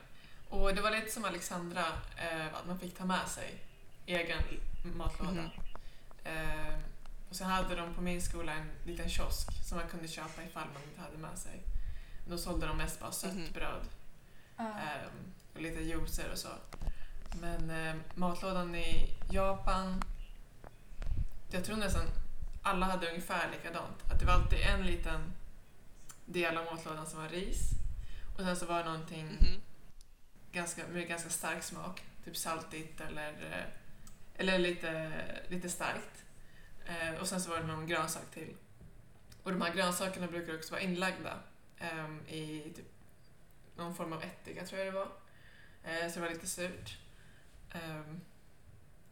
Och 0.48 0.74
det 0.74 0.80
var 0.80 0.90
lite 0.90 1.10
som 1.10 1.24
Alexandra, 1.24 1.84
eh, 2.16 2.46
att 2.46 2.66
man 2.66 2.78
fick 2.78 2.96
ta 2.98 3.04
med 3.04 3.28
sig 3.28 3.54
egen 4.06 4.42
matlåda. 4.96 5.30
Mhm. 5.32 5.50
Eh, 6.24 6.74
och 7.30 7.36
sen 7.36 7.46
hade 7.50 7.74
de 7.76 7.94
på 7.94 8.00
min 8.00 8.22
skola 8.22 8.52
en 8.52 8.70
liten 8.84 9.08
kiosk 9.08 9.48
som 9.68 9.78
man 9.78 9.88
kunde 9.88 10.08
köpa 10.08 10.42
ifall 10.44 10.68
man 10.74 10.82
inte 10.82 11.00
hade 11.00 11.16
med 11.18 11.38
sig. 11.38 11.60
Då 12.28 12.38
sålde 12.38 12.66
de 12.66 12.76
mest 12.76 13.00
bara 13.00 13.12
sött 13.12 13.34
Mhm. 13.34 13.52
bröd 13.52 13.82
eh, 14.58 15.06
och 15.54 15.60
lite 15.60 15.80
juicer 15.80 16.30
och 16.32 16.38
så. 16.38 16.48
Men 17.40 17.70
eh, 17.70 17.94
matlådan 18.14 18.74
i 18.74 19.16
Japan, 19.30 20.02
jag 21.56 21.64
tror 21.64 21.76
nästan 21.76 22.06
alla 22.62 22.86
hade 22.86 23.08
ungefär 23.08 23.50
likadant. 23.50 24.12
Att 24.12 24.20
det 24.20 24.26
var 24.26 24.32
alltid 24.32 24.58
en 24.60 24.86
liten 24.86 25.32
del 26.24 26.56
av 26.56 26.64
matlådan 26.64 27.06
som 27.06 27.20
var 27.22 27.28
ris 27.28 27.70
och 28.36 28.40
sen 28.42 28.56
så 28.56 28.66
var 28.66 28.78
det 28.78 28.84
någonting 28.84 29.26
Mhm. 29.26 29.60
ganska, 30.52 30.86
med 30.86 31.08
ganska 31.08 31.30
stark 31.30 31.62
smak. 31.62 32.02
Typ 32.24 32.36
saltigt 32.36 33.00
eller, 33.00 33.28
eh, 33.32 33.64
eller 34.34 34.58
lite, 34.58 35.12
lite 35.48 35.68
starkt. 35.68 36.24
Eh, 36.86 37.20
och 37.20 37.28
sen 37.28 37.40
så 37.40 37.50
var 37.50 37.58
det 37.58 37.66
någon 37.66 37.86
grönsak 37.86 38.30
till. 38.34 38.54
Och 39.42 39.52
de 39.52 39.62
här 39.62 39.74
grönsakerna 39.74 40.26
brukar 40.26 40.54
också 40.56 40.72
vara 40.72 40.82
inlagda 40.82 41.38
ehm, 41.78 42.20
i 42.28 42.72
typ 42.76 42.86
någon 43.76 43.94
form 43.94 44.12
av 44.12 44.22
ättika, 44.22 44.66
tror 44.66 44.80
jag 44.80 44.94
det 44.94 44.98
var. 44.98 45.08
Eh, 45.84 46.08
så 46.08 46.14
det 46.14 46.20
var 46.20 46.30
lite 46.30 46.46
surt. 46.46 46.98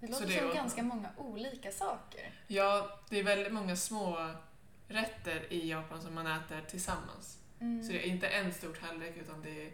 Det 0.06 0.12
låter 0.12 0.26
det 0.26 0.38
som 0.38 0.48
var- 0.48 0.54
ganska 0.54 0.82
många 0.82 1.08
olika 1.16 1.70
saker. 1.72 2.30
ja, 2.46 2.98
det 3.08 3.18
är 3.18 3.22
väldigt 3.24 3.52
många 3.52 3.76
små 3.76 4.30
rätter 4.88 5.52
i 5.52 5.70
Japan 5.70 6.02
som 6.02 6.14
man 6.14 6.26
äter 6.26 6.60
tillsammans. 6.70 7.38
Mm. 7.60 7.82
Så 7.84 7.92
det 7.92 7.98
är 8.06 8.10
inte 8.10 8.28
en 8.28 8.54
stor 8.54 8.74
tallrik 8.74 9.16
utan 9.16 9.42
det 9.42 9.66
är 9.66 9.72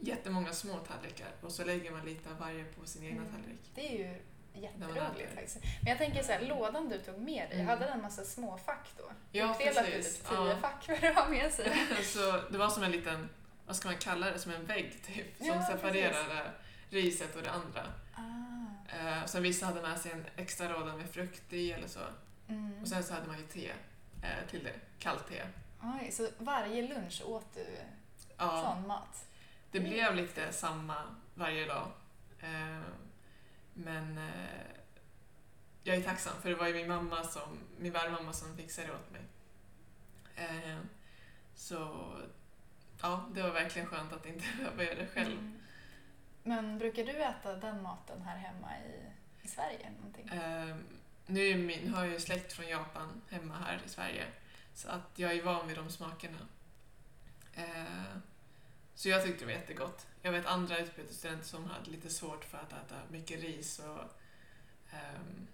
jättemånga 0.00 0.52
små 0.52 0.76
tallrikar 0.78 1.28
och 1.40 1.52
så 1.52 1.64
lägger 1.64 1.90
man 1.90 2.04
lite 2.04 2.30
av 2.30 2.36
varje 2.38 2.64
på 2.64 2.86
sin 2.86 3.04
egna 3.04 3.20
Mm. 3.22 3.32
tallrik. 3.32 3.60
Det 3.74 3.94
är 3.94 3.98
ju 3.98 4.20
jätteroligt 4.60 5.34
faktiskt. 5.34 5.58
Men 5.82 5.88
jag 5.90 5.98
tänker 5.98 6.22
så 6.22 6.32
här, 6.32 6.40
lådan 6.46 6.88
du 6.88 6.98
tog 6.98 7.18
med 7.18 7.48
dig, 7.50 7.54
Mm. 7.54 7.66
hade 7.66 7.84
den 7.84 7.92
en 7.94 8.02
massa 8.02 8.24
små 8.24 8.58
fack 8.58 8.88
då? 8.98 9.04
Ja, 9.32 9.56
precis. 9.60 10.16
typ 10.18 10.28
tio 10.28 10.48
Ja. 10.48 10.56
fack 10.60 10.84
för 10.84 11.06
att 11.06 11.14
ha 11.14 11.28
med 11.28 11.52
sig. 11.52 11.72
så 12.04 12.40
det 12.50 12.58
var 12.58 12.68
som 12.68 12.82
en 12.82 12.90
liten, 12.92 13.28
vad 13.66 13.76
ska 13.76 13.88
man 13.88 13.98
kalla 13.98 14.30
det, 14.30 14.38
som 14.38 14.52
en 14.52 14.66
vägg 14.66 15.02
typ, 15.06 15.36
som 15.38 15.46
Ja, 15.46 15.66
separerade 15.66 16.50
riset 16.90 17.36
och 17.36 17.42
det 17.42 17.50
andra. 17.50 17.82
Ah. 18.14 18.20
Eh, 18.92 19.24
sen 19.26 19.42
vissa 19.42 19.66
hade 19.66 19.82
med 19.82 19.98
sig 20.00 20.12
en 20.12 20.24
extra 20.36 20.68
låda 20.78 20.96
med 20.96 21.10
frukt 21.10 21.52
i 21.52 21.72
eller 21.72 21.88
så. 21.88 22.00
Mm. 22.48 22.82
Och 22.82 22.88
sen 22.88 23.04
så 23.04 23.14
hade 23.14 23.26
man 23.26 23.38
ju 23.38 23.44
te 23.46 23.70
eh, 24.22 24.48
till 24.50 24.64
det, 24.64 24.74
kallt 24.98 25.28
te. 25.28 25.42
Oj, 25.82 26.10
så 26.12 26.28
varje 26.38 26.88
lunch 26.88 27.22
åt 27.26 27.54
du 27.54 27.66
Ja, 28.36 28.74
sån 28.76 28.86
mat? 28.88 29.26
det 29.70 29.80
blev 29.80 30.14
lite 30.14 30.52
samma 30.52 30.94
varje 31.34 31.66
dag. 31.66 31.90
Eh, 32.40 32.80
men 33.74 34.18
eh, 34.18 34.76
jag 35.82 35.96
är 35.96 36.02
tacksam 36.02 36.32
för 36.42 36.48
det 36.48 36.54
var 36.54 36.66
ju 36.66 36.74
min 36.74 36.88
mamma 36.88 37.24
som, 37.24 37.58
min 37.78 37.92
värdmamma 37.92 38.32
som 38.32 38.56
fixade 38.56 38.86
det 38.86 38.94
åt 38.94 39.10
mig. 39.10 39.22
Eh, 40.36 40.78
så 41.54 42.06
ja, 43.02 43.28
det 43.34 43.42
var 43.42 43.50
verkligen 43.50 43.88
skönt 43.88 44.12
att 44.12 44.26
inte 44.26 44.44
behöva 44.58 44.84
göra 44.84 44.94
det 44.94 45.06
själv. 45.06 45.32
Mm. 45.38 45.59
Men 46.42 46.78
brukar 46.78 47.04
du 47.04 47.12
äta 47.12 47.56
den 47.56 47.82
maten 47.82 48.22
här 48.22 48.36
hemma 48.36 48.78
i, 48.78 49.10
i 49.42 49.48
Sverige? 49.48 49.90
Någonting? 49.96 50.28
Eh, 50.28 50.76
nu 51.26 51.48
är 51.48 51.56
min, 51.56 51.94
har 51.94 52.04
jag 52.04 52.12
ju 52.12 52.20
släkt 52.20 52.52
från 52.52 52.68
Japan 52.68 53.22
hemma 53.30 53.54
här 53.54 53.80
i 53.86 53.88
Sverige. 53.88 54.24
Så 54.74 54.88
att 54.88 55.10
jag 55.14 55.32
är 55.32 55.42
van 55.42 55.68
vid 55.68 55.76
de 55.76 55.90
smakerna. 55.90 56.38
Eh, 57.54 58.16
så 58.94 59.08
jag 59.08 59.24
tyckte 59.24 59.40
det 59.40 59.46
var 59.46 59.60
jättegott. 59.60 60.06
Jag 60.22 60.32
vet 60.32 60.46
andra 60.46 60.78
utbytesstudenter 60.78 61.46
som 61.46 61.70
hade 61.70 61.90
lite 61.90 62.10
svårt 62.10 62.44
för 62.44 62.58
att 62.58 62.72
äta 62.72 62.94
mycket 63.10 63.40
ris 63.40 63.78
och 63.78 64.02
ehm, 64.92 65.46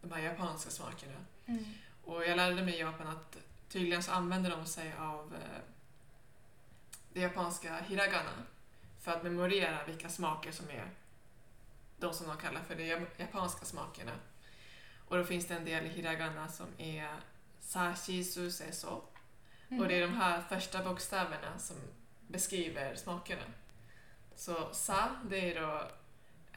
de 0.00 0.12
här 0.12 0.22
japanska 0.22 0.70
smakerna. 0.70 1.16
Mm. 1.46 1.64
Och 2.04 2.24
jag 2.24 2.36
lärde 2.36 2.62
mig 2.62 2.74
i 2.74 2.80
Japan 2.80 3.06
att 3.06 3.36
tydligen 3.68 4.02
så 4.02 4.12
använder 4.12 4.50
de 4.50 4.66
sig 4.66 4.94
av 4.98 5.34
eh, 5.34 5.62
det 7.12 7.20
japanska 7.20 7.80
hiragana 7.80 8.32
för 9.00 9.12
att 9.12 9.22
memorera 9.22 9.84
vilka 9.86 10.08
smaker 10.08 10.52
som 10.52 10.70
är 10.70 10.90
de 11.98 12.14
som 12.14 12.26
de 12.26 12.36
kallar 12.36 12.60
för 12.60 12.74
de 12.74 13.06
japanska 13.16 13.64
smakerna. 13.64 14.12
Och 15.08 15.16
då 15.16 15.24
finns 15.24 15.46
det 15.46 15.54
en 15.54 15.64
del 15.64 15.86
i 15.86 15.88
hiragana 15.88 16.48
som 16.48 16.66
är 16.78 17.08
sashi 17.60 18.24
suseso 18.24 19.02
Mm. 19.70 19.82
Och 19.82 19.88
det 19.88 19.94
är 19.94 20.00
de 20.00 20.14
här 20.14 20.40
första 20.40 20.84
bokstäverna 20.84 21.58
som 21.58 21.76
beskriver 22.28 22.94
smakerna. 22.94 23.42
Så 24.34 24.68
sa, 24.72 25.08
det 25.24 25.52
är 25.52 25.60
då 25.60 25.88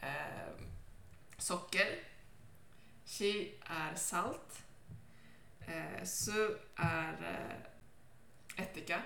eh, 0.02 0.54
socker. 1.38 2.04
Shi 3.06 3.54
är 3.62 3.96
salt. 3.96 4.64
Eh, 5.60 6.04
su 6.04 6.58
är 6.76 7.14
eh, 8.58 8.64
ättika. 8.64 9.02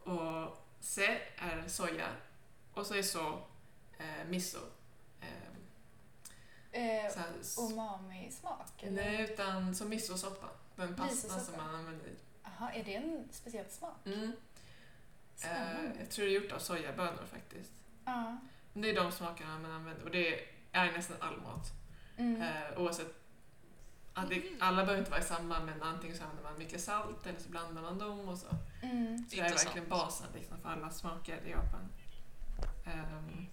Och 0.00 0.66
se 0.80 1.18
är 1.36 1.68
soja. 1.68 2.08
Och 2.74 2.86
så 2.86 2.94
är 2.94 3.02
så 3.02 3.42
eh, 3.98 4.28
miso. 4.28 4.58
Eh, 5.20 5.26
Eh, 6.72 7.06
s- 7.40 7.58
Umami-smak? 7.58 8.84
nej, 8.90 9.22
utan 9.32 9.74
som 9.74 9.88
misosoppa. 9.88 10.48
Den 10.76 10.88
pastan 10.96 11.06
Misosoppa. 11.08 11.40
som 11.40 11.56
man 11.56 11.74
använder 11.74 12.06
i. 12.06 12.14
Jaha, 12.42 12.72
är 12.72 12.84
det 12.84 12.94
en 12.94 13.28
speciell 13.32 13.70
smak? 13.70 13.96
Mm. 14.06 14.32
Eh, 15.44 15.84
jag 16.00 16.10
tror 16.10 16.24
det 16.26 16.30
är 16.36 16.40
gjort 16.42 16.52
av 16.52 16.58
sojabönor 16.58 17.24
faktiskt. 17.32 17.72
Ja. 18.04 18.36
Men 18.72 18.82
det 18.82 18.90
är 18.90 18.94
de 18.94 19.12
smakerna 19.12 19.58
man 19.58 19.70
använder 19.72 20.04
och 20.04 20.10
det 20.10 20.44
är 20.72 20.92
nästan 20.92 21.16
all 21.20 21.40
mat. 21.40 21.66
Mm. 22.16 22.42
Eh, 22.42 22.78
oavsett, 22.80 23.14
Mm. 24.16 24.42
alla 24.60 24.76
behöver 24.82 24.98
inte 24.98 25.10
vara 25.10 25.20
i 25.20 25.24
samma 25.24 25.60
men 25.60 25.82
antingen 25.82 26.16
så 26.16 26.22
använder 26.24 26.44
man 26.50 26.58
mycket 26.58 26.80
salt 26.80 27.26
eller 27.26 27.38
så 27.40 27.48
blandar 27.48 27.82
man 27.82 27.98
dem 27.98 28.28
och 28.28 28.38
så. 28.38 28.46
Mm. 28.82 29.18
Så 29.18 29.36
det 29.36 29.40
är 29.42 29.50
verkligen 29.50 29.88
basen 29.88 30.26
liksom, 30.34 30.58
för 30.60 30.68
alla 30.68 30.90
smaker 30.90 31.40
i 31.46 31.50
Japan. 31.50 31.88
Ehm, 32.92 33.46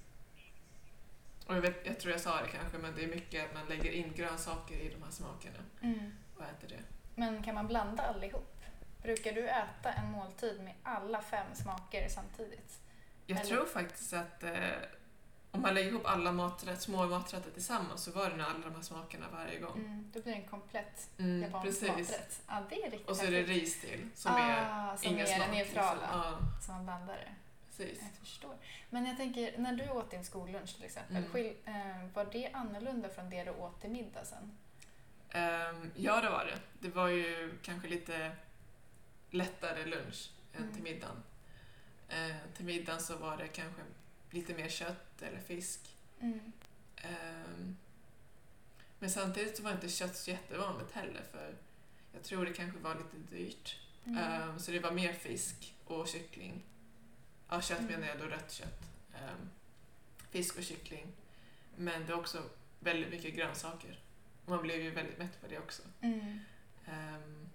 och 1.48 1.56
jag, 1.56 1.62
vet, 1.62 1.86
jag 1.86 2.00
tror 2.00 2.12
jag 2.12 2.22
sa 2.22 2.42
det 2.42 2.48
kanske 2.48 2.78
men 2.78 2.96
det 2.96 3.04
är 3.04 3.08
mycket 3.08 3.46
att 3.46 3.54
man 3.54 3.66
lägger 3.66 3.92
in 3.92 4.14
grönsaker 4.16 4.76
i 4.76 4.90
de 4.90 5.04
här 5.04 5.12
smakerna 5.12 5.60
Mm. 5.82 6.12
och 6.38 6.44
äter 6.44 6.68
det. 6.68 6.80
Men 7.16 7.44
kan 7.44 7.56
man 7.56 7.68
blanda 7.68 8.04
allihop? 8.04 8.54
Brukar 9.02 9.32
du 9.34 9.48
äta 9.50 9.92
en 9.94 10.12
måltid 10.12 10.62
med 10.64 10.74
alla 10.84 11.22
fem 11.22 11.48
smaker 11.56 12.08
samtidigt? 12.10 12.80
Jag 13.26 13.40
Eller- 13.40 13.50
tror 13.50 13.66
faktiskt 13.66 14.14
att 14.14 14.44
eh, 14.44 14.54
om 15.52 15.62
man 15.62 15.74
lägger 15.74 15.90
ihop 15.90 16.06
alla 16.06 16.32
maträtt, 16.32 16.82
små 16.82 17.06
maträtter 17.06 17.52
tillsammans 17.52 18.04
så 18.04 18.12
var 18.12 18.30
det 18.30 18.46
alla 18.46 18.60
de 18.60 18.76
här 18.76 18.82
smakerna 18.82 19.26
varje 19.34 19.60
gång. 19.60 19.78
Mm. 19.80 20.12
Då 20.14 20.22
blir 20.22 20.34
det 20.34 20.40
en 20.42 20.48
komplett 20.48 21.10
Mm, 21.20 21.42
japansk 21.42 21.66
precis. 21.68 21.88
maträtt. 21.90 22.42
Ja, 22.48 22.64
det 22.70 22.76
är 22.84 22.92
riktigt 22.92 23.10
Och 23.10 23.18
så 23.18 23.26
är 23.26 23.32
det 23.32 23.44
ris 23.44 23.82
till 23.82 24.10
som 24.16 24.36
är 24.36 24.66
ah, 24.72 24.98
som 24.98 25.08
ingen 25.14 25.26
är 25.28 25.30
det 25.30 25.36
smak. 25.46 25.52
neutrala. 25.52 26.10
Ja, 26.12 26.38
som 26.62 26.76
man 26.76 26.86
blandar 26.86 27.14
det. 27.14 27.34
Precis. 27.78 28.02
Jag 28.02 28.20
förstår. 28.20 28.56
Men 28.90 29.06
jag 29.06 29.18
tänker, 29.18 29.58
när 29.58 29.74
du 29.76 29.90
åt 29.90 30.12
din 30.12 30.26
skollunch 30.26 30.76
till 30.76 30.84
exempel, 30.86 31.18
Mm. 31.18 31.30
skil, 31.32 31.56
eh, 31.66 32.06
var 32.14 32.26
det 32.32 32.52
annorlunda 32.54 33.10
från 33.10 33.30
det 33.30 33.44
du 33.44 33.52
åt 33.52 33.82
till 33.82 33.90
middag 33.90 34.26
sen? 34.26 34.58
Ehm, 35.30 35.92
ja, 35.96 36.22
det 36.22 36.30
var 36.30 36.46
det. 36.46 36.60
Det 36.88 36.96
var 36.96 37.08
ju 37.08 37.58
kanske 37.62 37.88
lite 37.88 38.32
lättare 39.30 39.86
lunch 39.86 40.30
än 40.54 40.62
Mm. 40.64 40.74
till 40.74 40.84
middagen. 40.84 41.24
Eh, 42.10 42.36
till 42.56 42.66
middagen 42.66 43.02
så 43.02 43.16
var 43.18 43.38
det 43.38 43.48
kanske 43.48 43.82
lite 44.32 44.54
mer 44.54 44.70
kött 44.70 45.22
eller 45.22 45.40
fisk. 45.40 45.80
Mm. 46.20 46.52
Ehm, 46.98 47.78
men 49.00 49.10
samtidigt 49.10 49.58
så 49.58 49.64
var 49.64 49.72
inte 49.72 49.90
kött 49.90 50.16
så 50.18 50.32
jättevanligt 50.32 50.92
heller 50.92 51.22
för 51.32 51.56
jag 52.14 52.24
tror 52.24 52.46
det 52.46 52.54
kanske 52.54 52.80
var 52.80 52.96
lite 52.96 53.36
dyrt. 53.36 53.76
Ehm, 54.06 54.60
så 54.60 54.72
det 54.72 54.80
var 54.80 54.92
mer 54.92 55.14
fisk 55.14 55.74
och 55.86 56.08
kyckling. 56.08 56.62
Ja, 57.50 57.62
kött 57.62 57.80
Mm. 57.80 57.92
menar 57.92 58.08
jag 58.08 58.20
då 58.20 58.26
rött 58.26 58.52
kött. 58.52 58.82
Ehm, 59.16 59.50
fisk 60.30 60.58
och 60.58 60.64
kyckling. 60.64 61.08
Men 61.76 62.06
det 62.06 62.12
är 62.14 62.18
också 62.20 62.44
väldigt 62.80 63.10
mycket 63.12 63.36
grönsaker. 63.36 64.00
Man 64.46 64.62
blev 64.62 64.82
ju 64.82 64.92
väldigt 64.92 65.18
mätt 65.18 65.42
på 65.42 65.48
det 65.48 65.58
också. 65.60 65.82
Mm. 66.02 66.40
Ehm, 66.88 67.50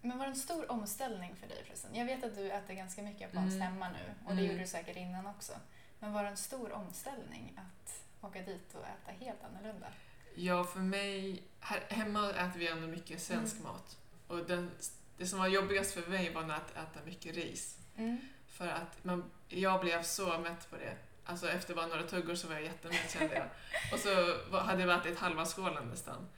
Men 0.00 0.18
var 0.18 0.24
det 0.26 0.30
en 0.30 0.36
stor 0.36 0.70
omställning 0.72 1.36
för 1.36 1.46
dig 1.48 1.64
förresten? 1.64 1.94
Jag 1.94 2.04
vet 2.06 2.24
att 2.24 2.34
du 2.34 2.50
äter 2.50 2.74
ganska 2.74 3.02
mycket 3.02 3.20
japanskt 3.20 3.54
Mm. 3.56 3.60
hemma 3.72 3.88
nu 3.88 4.14
och 4.24 4.34
det 4.34 4.40
Mm. 4.40 4.44
gjorde 4.44 4.58
du 4.58 4.66
säkert 4.66 4.96
innan 4.96 5.26
också. 5.26 5.52
Men 5.98 6.12
var 6.12 6.22
det 6.22 6.28
en 6.28 6.36
stor 6.36 6.72
omställning 6.72 7.52
att 7.56 8.04
åka 8.20 8.42
dit 8.42 8.74
och 8.74 8.84
äta 8.86 9.24
helt 9.24 9.44
annorlunda? 9.44 9.86
ja, 10.34 10.64
för 10.64 10.80
mig... 10.80 11.42
Här, 11.60 11.80
hemma 11.88 12.30
äter 12.30 12.58
vi 12.58 12.68
ändå 12.68 12.86
mycket 12.86 13.22
svensk 13.22 13.54
Mm. 13.54 13.66
mat. 13.66 13.98
Och 14.26 14.38
den, 14.46 14.70
det 15.16 15.26
som 15.26 15.38
var 15.38 15.46
jobbigast 15.48 15.94
för 15.94 16.10
mig 16.10 16.32
var 16.34 16.42
att 16.42 16.70
äta 16.70 17.04
mycket 17.04 17.34
ris. 17.34 17.78
Mm. 17.96 18.16
För 18.56 18.68
att 18.68 19.04
man, 19.04 19.24
jag 19.48 19.80
blev 19.80 20.02
så 20.02 20.38
mätt 20.38 20.70
på 20.70 20.76
det. 20.76 20.96
Alltså 21.24 21.48
efter 21.48 21.74
bara 21.74 21.86
några 21.86 22.02
tuggor 22.02 22.34
så 22.34 22.48
var 22.48 22.54
jag 22.54 22.64
jättemätt 22.64 23.10
kände 23.12 23.34
jag. 23.34 23.46
Och 23.92 23.98
så 23.98 24.58
hade 24.58 24.82
jag 24.82 25.00
ätit 25.00 25.18
halva 25.18 25.44
skålen 25.46 25.88
nästan. 25.88 26.28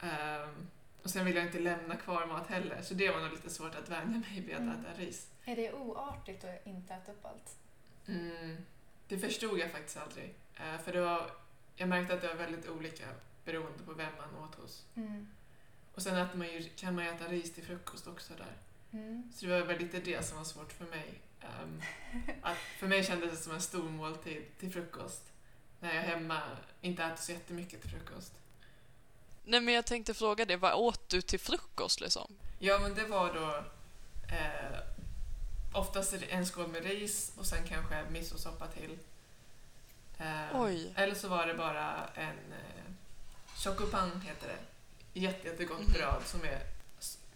Ehm, 0.00 0.68
och 1.02 1.10
sen 1.10 1.24
ville 1.24 1.38
jag 1.38 1.48
inte 1.48 1.58
lämna 1.58 1.96
kvar 1.96 2.26
mat 2.26 2.46
heller. 2.46 2.82
Så 2.82 2.94
det 2.94 3.10
var 3.10 3.20
nog 3.20 3.30
lite 3.30 3.50
svårt 3.50 3.74
att 3.74 3.88
vänja 3.88 4.18
mig 4.18 4.40
vid 4.40 4.54
att 4.54 4.60
Mm. 4.60 4.80
äta 4.84 5.00
ris. 5.00 5.30
Är 5.44 5.56
det 5.56 5.72
oartigt 5.72 6.44
att 6.44 6.66
inte 6.66 6.94
äta 6.94 7.12
upp 7.12 7.24
allt? 7.26 7.56
Mm, 8.08 8.56
det 9.08 9.18
förstod 9.18 9.58
jag 9.58 9.70
faktiskt 9.70 9.96
aldrig. 9.96 10.34
Eh, 10.56 10.78
för 10.84 10.92
det 10.92 11.00
var, 11.00 11.30
jag 11.76 11.88
märkte 11.88 12.14
att 12.14 12.20
det 12.20 12.28
var 12.28 12.34
väldigt 12.34 12.68
olika 12.68 13.04
beroende 13.44 13.84
på 13.84 13.92
vem 13.92 14.12
man 14.18 14.44
åt 14.44 14.54
hos. 14.54 14.84
Mm. 14.94 15.28
Och 15.94 16.02
sen 16.02 16.26
man 16.34 16.46
ju, 16.48 16.68
kan 16.76 16.94
man 16.94 17.04
ju 17.04 17.10
äta 17.10 17.24
ris 17.24 17.54
till 17.54 17.64
frukost 17.64 18.06
också 18.06 18.32
där. 18.34 18.52
Mm. 18.92 19.32
Så 19.36 19.46
det 19.46 19.52
var 19.60 19.66
väl 19.66 19.78
lite 19.78 20.00
det 20.00 20.26
som 20.26 20.36
var 20.38 20.44
svårt 20.44 20.72
för 20.72 20.84
mig. 20.84 21.14
Ehm, 21.40 21.82
att 22.42 22.56
för 22.78 22.86
mig 22.86 23.04
kändes 23.04 23.30
det 23.30 23.36
som 23.36 23.52
en 23.54 23.60
stor 23.60 23.82
måltid 23.90 24.42
till 24.58 24.72
frukost. 24.72 25.22
När 25.80 25.94
jag 25.94 26.02
hemma 26.02 26.40
inte 26.80 27.04
äter 27.04 27.16
så 27.22 27.32
jättemycket 27.32 27.80
till 27.82 27.90
frukost. 27.90 28.32
Nej 29.44 29.60
men 29.60 29.74
jag 29.74 29.86
tänkte 29.86 30.14
fråga 30.14 30.44
dig, 30.44 30.56
vad 30.56 30.72
åt 30.74 31.08
du 31.08 31.22
till 31.22 31.40
frukost 31.40 32.00
liksom? 32.00 32.32
Ja, 32.58 32.78
men 32.78 32.94
det 32.94 33.04
var 33.04 33.34
då 33.34 33.64
eh, 34.34 34.78
oftast 35.72 36.14
en 36.28 36.46
skål 36.46 36.68
med 36.68 36.84
ris 36.84 37.32
och 37.38 37.46
sen 37.46 37.66
kanske 37.68 38.04
misosoppa 38.10 38.66
till. 38.66 38.98
Eh, 40.18 40.60
Oj. 40.60 40.92
Eller 40.96 41.14
så 41.14 41.28
var 41.28 41.46
det 41.46 41.54
bara 41.54 42.06
en 42.14 42.52
eh, 42.52 42.92
chocopan 43.56 44.20
heter 44.20 44.48
det. 44.48 44.58
Jätte, 45.20 45.48
jättegott 45.48 45.80
Mhm. 45.80 45.92
bröd 45.92 46.22
som 46.26 46.44
är 46.44 46.60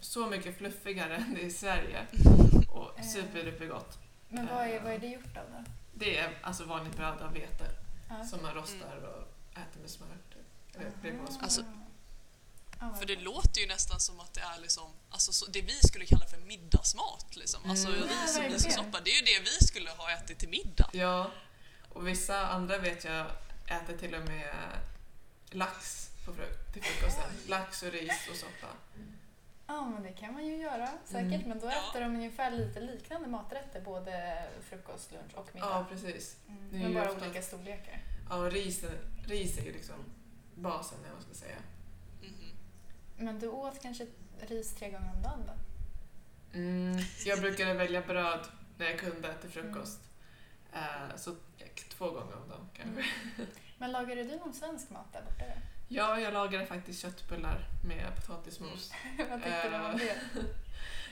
så 0.02 0.26
mycket 0.26 0.59
fluffigare 0.59 1.16
än 1.16 1.35
det 1.35 1.40
i 1.40 1.50
Sverige 1.50 2.06
och 2.68 2.99
Eh. 2.99 3.04
superdupergott. 3.06 3.99
Men 4.28 4.47
vad 4.47 4.66
är, 4.66 4.80
vad 4.80 4.92
är 4.92 4.99
det 4.99 5.06
gjort 5.06 5.37
av 5.37 5.44
då? 5.52 5.64
Det 5.94 6.18
är 6.18 6.38
alltså 6.42 6.64
vanligt 6.64 6.97
bröd 6.97 7.21
av 7.21 7.32
vete 7.32 7.64
Ja. 8.09 8.25
som 8.25 8.42
man 8.42 8.54
rostar 8.54 8.97
och 8.97 9.23
äter 9.59 9.80
med 9.80 9.90
smör. 9.90 10.09
typ. 10.32 11.42
Alltså, 11.42 11.64
För 12.99 13.06
det 13.06 13.16
låter 13.16 13.61
ju 13.61 13.66
nästan 13.66 14.00
som 14.00 14.21
att 14.21 14.35
det 14.35 14.40
är 14.40 14.61
liksom, 14.61 14.90
alltså 15.11 15.32
så, 15.32 15.47
det 15.50 15.62
vi 15.62 15.73
skulle 15.82 16.06
kalla 16.06 16.26
för 16.26 16.38
middagsmat 16.38 17.37
liksom. 17.37 17.71
Alltså 17.71 17.88
Mm. 17.88 18.02
ris 18.02 18.38
och 18.38 18.44
misosoppa, 18.52 19.00
det 19.04 19.11
är 19.11 19.16
ju 19.16 19.23
det 19.25 19.40
vi 19.50 19.66
skulle 19.66 19.90
ha 19.90 20.12
ätit 20.12 20.38
till 20.38 20.49
middag. 20.49 20.90
Ja, 20.92 21.30
och 21.88 22.06
vissa 22.09 22.47
andra 22.47 22.78
vet 22.78 23.04
jag 23.04 23.26
äter 23.66 23.97
till 23.99 24.14
och 24.14 24.25
med 24.25 24.54
lax 25.50 26.09
på 26.26 26.32
fruk- 26.35 26.73
till 26.73 26.82
frukosten. 26.82 27.30
Lax 27.49 27.82
och 27.82 27.92
ris 27.92 28.28
och 28.30 28.37
soppa. 28.37 28.66
Ja, 29.72 29.84
men 29.88 30.02
det 30.02 30.12
kan 30.12 30.32
man 30.34 30.46
ju 30.46 30.56
göra 30.56 30.88
säkert. 31.04 31.32
Mm. 31.32 31.48
Men 31.48 31.58
då 31.60 31.66
Ja. 31.66 31.90
äter 31.90 32.00
de 32.00 32.06
ungefär 32.06 32.50
lite 32.50 32.80
liknande 32.80 33.28
maträtter, 33.28 33.80
både 33.80 34.42
frukost, 34.62 35.12
lunch 35.12 35.34
och 35.34 35.48
middag. 35.54 35.66
Ja, 35.68 35.86
precis. 35.90 36.36
Mm. 36.48 36.68
Men 36.82 36.94
bara 36.94 37.10
ofta- 37.12 37.24
olika 37.26 37.42
storlekar. 37.42 38.00
Ja, 38.30 38.36
ris, 38.36 38.84
ris 39.26 39.58
är 39.58 39.62
ju 39.62 39.72
liksom 39.72 39.94
basen, 40.54 40.98
eller 41.04 41.12
man 41.12 41.22
ska 41.22 41.34
säga. 41.34 41.56
Mhm. 42.22 42.50
Men 43.16 43.38
du 43.38 43.48
åt 43.48 43.82
kanske 43.82 44.06
ris 44.40 44.74
tre 44.74 44.90
gånger 44.90 45.10
om 45.16 45.22
dagen 45.22 45.40
då? 45.46 45.52
Mm, 46.58 46.98
jag 47.26 47.40
brukade 47.40 47.74
välja 47.74 48.00
bröd 48.00 48.40
när 48.78 48.86
jag 48.86 48.98
kunde 48.98 49.34
till 49.34 49.50
frukost. 49.50 50.00
Eh, 50.72 51.16
så 51.16 51.34
två 51.96 52.10
gånger 52.10 52.36
om 52.42 52.48
dagen 52.48 52.68
kanske. 52.74 53.04
Men 53.78 53.92
lagade 53.92 54.22
du 54.22 54.36
någon 54.36 54.52
svensk 54.54 54.90
mat 54.90 55.12
där 55.12 55.22
borta? 55.22 55.44
då? 55.46 55.60
Ja, 55.94 56.20
jag 56.20 56.32
lagade 56.34 56.66
faktiskt 56.66 57.02
köttbullar 57.02 57.68
med 57.84 58.16
potatismos. 58.16 58.92
Vad 59.30 59.42
tyckte 59.42 59.70
de 59.70 59.84
om 59.84 59.96
det? 59.99 60.16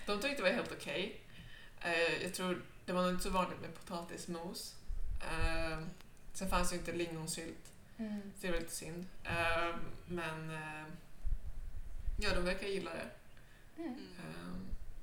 De 0.06 0.20
tyckte 0.20 0.36
det 0.36 0.42
var 0.42 0.50
helt 0.56 0.72
okej. 0.72 1.20
Eh, 1.80 2.22
jag 2.22 2.34
tror 2.34 2.62
det 2.86 2.92
var 2.92 3.02
nog 3.02 3.10
inte 3.10 3.22
så 3.22 3.30
vanligt 3.30 3.60
med 3.60 3.74
potatismos. 3.74 4.74
Eh, 5.20 5.78
sen 6.32 6.48
fanns 6.50 6.72
ju 6.72 6.76
inte 6.76 6.92
lingonsylt, 6.92 7.72
Mm. 7.98 8.20
så 8.36 8.46
det 8.46 8.52
var 8.52 8.58
lite 8.58 8.74
synd. 8.74 9.06
Eh, 9.24 9.74
men 10.06 10.50
eh, 10.50 10.84
ja, 12.18 12.34
de 12.34 12.44
verkar 12.44 12.66
gilla 12.66 12.90
det. 12.90 13.06
Mm. 13.82 13.92
Mm. 13.94 14.06
Eh, 14.18 14.56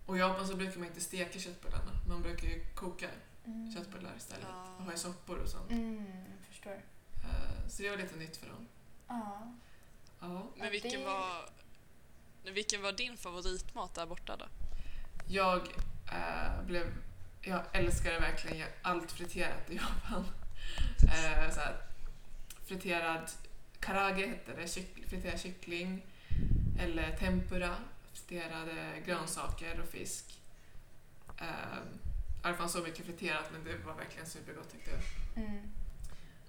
och 0.05 0.17
i 0.17 0.19
Japan 0.19 0.47
så 0.47 0.55
brukar 0.55 0.79
man 0.79 0.87
inte 0.87 1.01
steka 1.01 1.39
köttbullarna. 1.39 1.91
Man 2.09 2.21
brukar 2.21 2.47
ju 2.47 2.63
koka 2.75 3.09
Mm. 3.45 3.71
köttbullar 3.75 4.13
istället. 4.17 4.45
Ja. 4.49 4.75
Och 4.77 4.83
ha 4.83 4.93
i 4.93 4.97
soppor 4.97 5.37
och 5.37 5.49
sånt. 5.49 5.71
Mm, 5.71 6.05
jag 6.39 6.47
förstår. 6.49 6.81
Eh, 7.23 7.67
så 7.69 7.83
det 7.83 7.89
var 7.89 7.97
lite 7.97 8.15
nytt 8.15 8.37
för 8.37 8.47
dem. 8.47 8.67
Ja. 9.07 9.53
Ja. 10.19 10.47
Men 10.55 10.71
vilken 10.71 10.99
det- 10.99 11.05
var, 11.05 11.49
vilken 12.43 12.81
var 12.81 12.91
din 12.91 13.17
favoritmat 13.17 13.93
där 13.95 14.05
borta 14.05 14.35
då? 14.37 14.45
Jag 15.27 15.61
eh, 16.11 16.63
blev... 16.65 16.93
Jag 17.41 17.61
älskade 17.73 18.19
verkligen 18.19 18.67
allt 18.81 19.11
friterat 19.11 19.69
i 19.69 19.75
Japan. 19.75 20.25
Eh, 21.03 21.49
så 21.53 21.59
här, 21.59 21.77
friterad 22.65 23.31
karage 23.79 24.17
heter 24.27 24.55
det, 24.57 24.67
kyck, 24.67 25.09
friterad 25.09 25.39
kyckling. 25.39 26.05
Eller 26.79 27.15
tempura, 27.17 27.75
friterade 28.13 29.01
grönsaker 29.05 29.79
och 29.79 29.87
fisk. 29.89 30.25
Um, 31.27 31.99
det 32.43 32.53
fanns 32.53 32.71
så 32.73 32.81
mycket 32.81 33.05
friterat 33.05 33.45
men 33.51 33.63
det 33.63 33.77
var 33.85 33.93
verkligen 33.93 34.27
supergott 34.27 34.71
tyckte 34.71 34.89
jag. 34.91 34.99
Mm. 35.43 35.57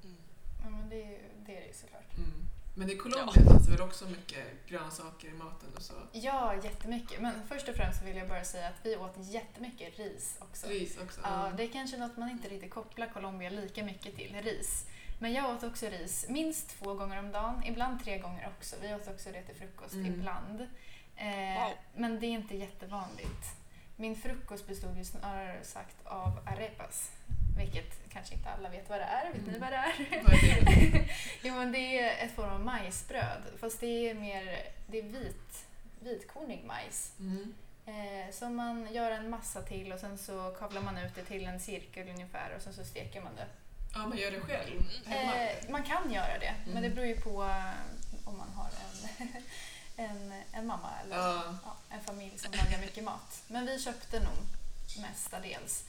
Mm. 0.04 0.16
Ja, 0.64 0.70
men 0.70 0.88
det, 0.88 1.18
det 1.46 1.56
är 1.56 1.60
det 1.60 1.66
ju 1.66 1.72
såklart. 1.74 2.16
Mm. 2.16 2.47
Men 2.78 2.90
i 2.90 2.96
Colombia 2.96 3.42
fanns 3.44 3.66
det 3.66 3.72
väl 3.72 3.80
också 3.80 4.04
mycket 4.08 4.66
grönsaker 4.68 5.28
i 5.28 5.32
maten 5.32 5.68
och 5.76 5.82
så? 5.82 5.94
Ja, 6.12 6.54
jättemycket. 6.64 7.20
Men 7.20 7.32
först 7.48 7.68
och 7.68 7.74
främst 7.74 8.02
vill 8.02 8.16
jag 8.16 8.28
bara 8.28 8.44
säga 8.44 8.68
att 8.68 8.74
vi 8.82 8.96
åt 8.96 9.14
jättemycket 9.16 9.98
ris 9.98 10.36
också. 10.40 10.66
Ris 10.66 10.98
också? 11.02 11.20
Ja, 11.24 11.50
det 11.56 11.62
är 11.62 11.68
kanske 11.68 11.96
något 11.96 12.16
man 12.16 12.30
inte 12.30 12.48
riktigt 12.48 12.70
kopplar 12.70 13.06
Colombia 13.06 13.50
lika 13.50 13.84
mycket 13.84 14.16
till, 14.16 14.36
ris. 14.42 14.86
Men 15.18 15.32
jag 15.32 15.50
åt 15.56 15.64
också 15.64 15.86
ris 15.86 16.26
minst 16.28 16.68
två 16.68 16.94
gånger 16.94 17.18
om 17.18 17.32
dagen, 17.32 17.62
ibland 17.66 18.04
tre 18.04 18.18
gånger 18.18 18.48
också. 18.58 18.76
Vi 18.82 18.94
åt 18.94 19.08
också 19.08 19.28
det 19.32 19.42
till 19.42 19.54
frukost 19.56 19.94
Mm. 19.94 20.06
ibland. 20.14 20.60
Eh, 21.16 21.62
Wow. 21.62 21.72
Men 21.96 22.20
det 22.20 22.26
är 22.26 22.30
inte 22.30 22.56
jättevanligt. 22.56 23.44
Min 23.96 24.16
frukost 24.16 24.66
bestod 24.66 24.98
ju 24.98 25.04
snarare 25.04 25.64
sagt 25.64 25.96
av 26.06 26.40
arepas. 26.46 27.10
Vilket 27.58 28.08
kanske 28.12 28.34
inte 28.34 28.50
alla 28.50 28.68
vet 28.68 28.88
vad 28.90 29.00
det 29.00 29.04
är. 29.04 29.32
Vet 29.32 29.42
ni 29.46 29.48
Mm. 29.48 29.60
vad 29.60 29.70
det 29.72 29.76
är? 29.76 30.22
Vad 30.24 30.34
är 30.34 30.64
det? 30.64 31.08
jo, 31.42 31.54
men 31.54 31.72
det 31.72 31.98
är 31.98 32.26
ett 32.26 32.34
form 32.34 32.50
av 32.50 32.60
majsbröd. 32.60 33.42
Fast 33.60 33.80
det 33.80 34.10
är 34.10 34.14
mer 34.14 34.62
det 34.86 34.98
är 34.98 35.02
vit, 35.02 35.66
vitkornig 36.00 36.64
majs. 36.64 37.12
Mm. 37.20 37.54
Eh, 37.86 38.32
som 38.34 38.56
man 38.56 38.88
gör 38.92 39.10
en 39.10 39.30
massa 39.30 39.62
till 39.62 39.92
och 39.92 40.00
sen 40.00 40.18
så 40.18 40.50
kavlar 40.58 40.80
man 40.82 40.98
ut 40.98 41.14
det 41.14 41.24
till 41.24 41.44
en 41.44 41.60
cirkel 41.60 42.08
ungefär 42.08 42.54
och 42.56 42.62
sen 42.62 42.72
så 42.74 42.84
steker 42.84 43.20
man 43.20 43.36
det. 43.36 43.46
Ja, 43.94 43.98
man 44.06 44.18
gör 44.18 44.30
det 44.30 44.40
själv 44.40 44.82
hemma? 45.06 45.34
Eh, 45.36 45.70
man 45.70 45.82
kan 45.82 46.12
göra 46.12 46.38
det, 46.38 46.54
men 46.66 46.70
Mm. 46.76 46.82
det 46.82 46.90
beror 46.90 47.06
ju 47.06 47.20
på 47.20 47.44
eh, 47.44 48.28
om 48.28 48.38
man 48.38 48.48
har 48.56 48.70
en, 49.18 49.28
en, 50.10 50.42
en 50.52 50.66
mamma 50.66 50.90
eller 51.04 51.16
Ja. 51.16 51.54
ja, 51.64 51.76
en 51.90 52.00
familj 52.00 52.38
som 52.38 52.52
lagar 52.52 52.80
mycket 52.80 53.04
mat. 53.04 53.42
Men 53.48 53.66
vi 53.66 53.78
köpte 53.78 54.20
nog 54.20 54.36
mestadels 55.02 55.84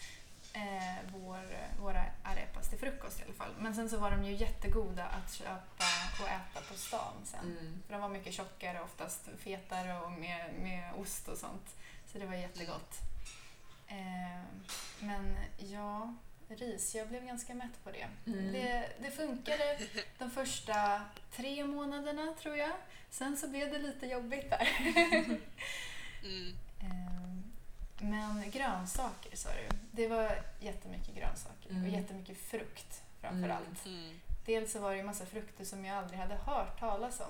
eh, 0.53 1.11
vår, 1.13 1.39
våra 1.81 2.05
arepas 2.23 2.69
till 2.69 2.79
frukost 2.79 3.19
i 3.19 3.23
alla 3.23 3.33
fall. 3.33 3.51
Men 3.59 3.75
sen 3.75 3.89
så 3.89 3.97
var 3.97 4.11
de 4.11 4.23
ju 4.23 4.33
jättegoda 4.33 5.05
att 5.05 5.33
köpa 5.33 5.85
och 6.21 6.29
äta 6.29 6.61
på 6.71 6.77
stan 6.77 7.13
sen. 7.25 7.57
Mm. 7.59 7.83
För 7.85 7.93
de 7.93 8.01
var 8.01 8.09
mycket 8.09 8.33
tjockare, 8.33 8.81
oftast 8.81 9.29
fetare 9.37 9.99
och 9.99 10.11
med, 10.11 10.53
med 10.53 10.93
ost 10.93 11.27
och 11.27 11.37
sånt. 11.37 11.75
Så 12.11 12.17
det 12.17 12.25
var 12.25 12.35
jättegott. 12.35 12.97
Eh, 13.87 14.43
men 14.99 15.37
ja, 15.57 16.13
ris, 16.47 16.95
jag 16.95 17.07
blev 17.07 17.25
ganska 17.25 17.53
mätt 17.53 17.83
på 17.83 17.91
det. 17.91 18.07
Mm. 18.25 18.53
det. 18.53 18.89
Det 18.99 19.11
funkade 19.11 19.79
de 20.17 20.31
första 20.31 21.01
tre 21.31 21.65
månaderna 21.65 22.33
tror 22.41 22.57
jag. 22.57 22.71
Sen 23.09 23.37
så 23.37 23.47
blev 23.47 23.71
det 23.71 23.79
lite 23.79 24.05
jobbigt 24.05 24.49
där. 24.49 24.67
Mm. 26.23 26.55
Eh, 28.01 28.05
men 28.07 28.51
grönsaker 28.51 29.35
sa 29.35 29.49
du. 29.49 29.77
Det 29.91 30.07
var 30.07 30.41
jättemycket 30.59 31.15
grönsaker 31.15 31.69
Mm. 31.69 31.83
och 31.83 31.89
jättemycket 31.89 32.37
frukt 32.37 33.01
framför 33.21 33.37
Mm. 33.49 33.51
allt. 33.57 33.85
Mm. 33.85 34.19
Dels 34.45 34.71
så 34.71 34.79
var 34.79 34.91
det 34.91 34.97
ju 34.97 35.03
massa 35.03 35.25
frukter 35.25 35.65
som 35.65 35.85
jag 35.85 35.97
aldrig 35.97 36.19
hade 36.19 36.35
hört 36.35 36.79
talas 36.79 37.19
om. 37.19 37.25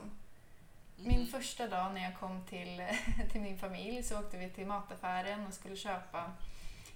Mm. 1.00 1.08
Min 1.18 1.28
första 1.28 1.68
dag 1.68 1.94
när 1.94 2.02
jag 2.04 2.20
kom 2.20 2.46
till, 2.46 2.82
till 3.32 3.42
min 3.42 3.58
familj 3.58 4.04
så 4.04 4.20
åkte 4.20 4.38
vi 4.38 4.50
till 4.50 4.68
mataffären 4.68 5.48
och 5.48 5.54
skulle 5.54 5.76
köpa 5.76 6.32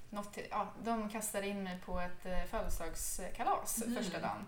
något 0.09 0.33
till, 0.33 0.47
ja, 0.51 0.67
de 0.83 1.09
kastade 1.09 1.47
in 1.47 1.63
mig 1.63 1.79
på 1.85 1.99
ett 1.99 2.25
eh, 2.25 2.43
födelsedagskalas 2.43 3.83
Mhm. 3.85 3.95
första 3.95 4.19
dagen. 4.19 4.45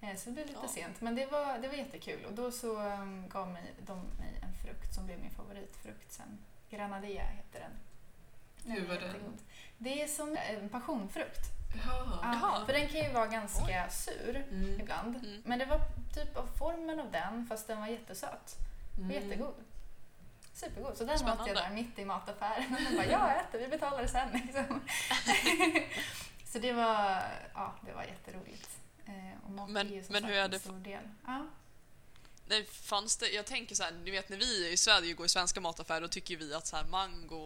Eh, 0.00 0.16
Så 0.16 0.28
det 0.28 0.34
blev 0.34 0.46
lite 0.46 0.58
Ja. 0.62 0.68
sent, 0.68 1.00
men 1.00 1.14
det 1.14 1.26
var, 1.26 1.58
det 1.58 1.68
var 1.68 1.74
jättekul. 1.74 2.24
Och 2.24 2.32
då 2.32 2.52
så 2.52 2.82
um, 2.82 3.28
gav 3.28 3.48
mig, 3.50 3.74
de 3.86 3.98
mig 3.98 4.40
en 4.42 4.54
frukt 4.64 4.94
som 4.94 5.06
blev 5.06 5.18
min 5.20 5.30
favoritfrukt 5.30 6.12
sen. 6.12 6.38
Granadilla 6.70 7.22
heter 7.22 7.60
den. 7.60 7.70
Är 8.76 8.86
var 8.86 8.94
jättegod. 8.94 9.38
Det 9.78 10.02
är 10.02 10.06
som 10.08 10.36
en 10.36 10.68
passionfrukt. 10.68 11.40
Ja, 11.86 12.18
Jaha. 12.22 12.66
för 12.66 12.72
den 12.72 12.88
kan 12.88 13.00
ju 13.00 13.12
vara 13.12 13.26
ganska 13.26 13.90
sur 13.90 14.36
Mm. 14.50 14.80
ibland. 14.80 15.16
Mm. 15.16 15.42
Men 15.44 15.58
det 15.58 15.64
var 15.66 15.80
typ 16.14 16.36
av 16.36 16.46
formen 16.58 17.00
av 17.00 17.10
den, 17.10 17.46
fast 17.46 17.66
den 17.66 17.80
var 17.80 17.86
jättesöt. 17.86 18.56
Och 18.92 18.98
Mm. 18.98 19.10
jättegod. 19.10 19.54
Supergod. 20.54 20.96
Så 20.96 21.04
den 21.04 21.14
åt 21.28 21.46
jag 21.46 21.56
där 21.56 21.70
mitt 21.70 21.98
i 21.98 22.04
mataffären. 22.04 22.76
Och 22.90 22.96
bara, 22.96 23.06
jag 23.06 23.36
äter, 23.40 23.58
vi 23.58 23.68
betalar 23.68 24.06
sen. 24.06 24.28
Liksom. 24.46 24.80
så 26.52 26.58
det 26.58 26.72
var, 26.72 27.22
ja, 27.54 27.74
det 27.86 27.92
var 27.92 28.02
jätteroligt. 28.04 28.68
Eh, 29.06 29.44
och 29.44 29.50
mat 29.50 29.70
Men- 29.70 29.86
är 29.86 29.92
ju 29.94 30.04
som 30.04 30.12
men 30.12 30.22
sagt 30.22 30.32
hur 30.32 30.38
är 30.38 30.44
en 30.44 30.50
det- 30.50 30.58
stor 30.58 30.78
del. 30.78 31.08
Ja. 31.26 31.46
Nej, 32.50 32.64
fanns 32.66 33.16
det, 33.16 33.28
jag 33.28 33.46
tänker 33.46 33.74
så 33.74 33.82
här, 33.82 33.92
ni 34.04 34.10
vet 34.10 34.28
när 34.28 34.36
vi 34.36 34.72
i 34.72 34.76
Sverige 34.76 35.12
går 35.12 35.26
i 35.26 35.28
svenska 35.28 35.60
mataffärer 35.60 36.00
då 36.00 36.08
tycker 36.08 36.36
vi 36.36 36.54
att 36.54 36.66
så 36.66 36.76
här 36.76 36.84
mango 36.84 37.36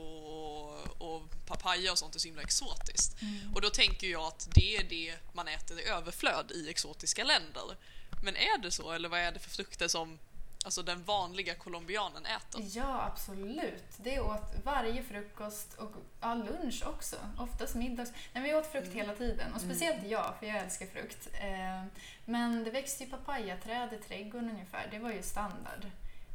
och, 0.99 1.23
papaya 1.47 1.92
och 1.92 1.99
sånt 1.99 2.14
är 2.14 2.18
så 2.18 2.29
himla 2.29 2.42
exotiskt. 2.42 3.16
Och 3.55 3.61
då 3.61 3.71
tänker 3.71 4.07
jag 4.07 4.23
att 4.23 4.49
det 4.55 4.77
är 4.77 4.85
det 4.85 5.14
man 5.33 5.49
äter 5.49 5.81
i 5.81 5.85
överflöd 5.85 6.51
i 6.51 6.71
exotiska 6.71 7.25
länder. 7.25 7.77
Men 8.25 8.37
är 8.37 8.59
det 8.59 8.71
så 8.71 8.92
eller 8.92 9.09
vad 9.09 9.21
är 9.21 9.33
det 9.33 9.38
för 9.38 9.51
frukter 9.51 9.88
som 9.88 10.18
alltså 10.64 10.83
den 10.83 11.03
vanliga 11.05 11.55
colombianen 11.55 12.27
äter? 12.27 12.61
Ja, 12.77 13.03
absolut. 13.12 13.85
Det 13.97 14.21
åt 14.21 14.53
varje 14.64 15.03
frukost 15.03 15.75
och 15.75 15.92
ja, 16.21 16.35
lunch 16.35 16.83
också. 16.87 17.16
Oftast 17.38 17.75
middags. 17.75 18.12
Nej, 18.33 18.45
vi 18.45 18.55
åt 18.55 18.73
frukt 18.73 18.87
Mm. 18.87 18.99
hela 18.99 19.14
tiden. 19.14 19.53
Och 19.55 19.61
speciellt 19.61 20.07
jag, 20.07 20.35
för 20.38 20.47
jag 20.47 20.57
älskar 20.57 20.87
frukt. 20.87 21.29
Eh, 21.33 21.85
men 22.25 22.64
det 22.64 22.71
växte 22.71 23.05
ju 23.05 23.11
papayaträd 23.11 23.92
i 23.92 23.99
trädgården 24.09 24.51
ungefär. 24.51 24.88
Det 24.90 24.99
var 24.99 25.12
ju 25.12 25.23
standard. 25.23 25.87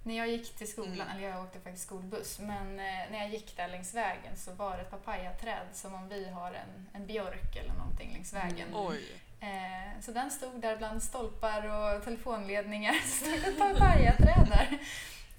När 0.07 0.17
jag 0.17 0.27
gick 0.27 0.55
till 0.55 0.67
skolan, 0.71 0.93
Mm. 1.01 1.07
eller 1.17 1.29
jag 1.29 1.43
åkte 1.43 1.59
faktiskt 1.59 1.85
skolbuss, 1.85 2.39
men 2.39 2.79
eh, 2.79 3.11
när 3.11 3.17
jag 3.19 3.29
gick 3.29 3.57
där 3.57 3.67
längs 3.67 3.93
vägen 3.93 4.37
så 4.37 4.51
var 4.53 4.75
det 4.77 4.81
ett 4.81 4.89
papayaträd 4.91 5.67
som 5.73 5.95
om 5.95 6.09
vi 6.09 6.29
har 6.29 6.53
en, 6.53 6.89
en 6.93 7.07
björk 7.07 7.55
eller 7.55 7.73
någonting 7.73 8.13
längs 8.13 8.33
vägen. 8.33 8.67
Mm. 8.67 8.73
Oj. 8.87 9.01
Eh, 9.39 10.01
så 10.01 10.11
den 10.11 10.31
stod 10.31 10.61
där 10.61 10.77
bland 10.77 11.03
stolpar 11.03 11.65
och 11.97 12.03
telefonledningar. 12.03 12.93
Så 13.05 13.25
stod 13.25 13.33
ett 13.53 13.57
papayaträd 13.59 14.47
där. 14.49 14.77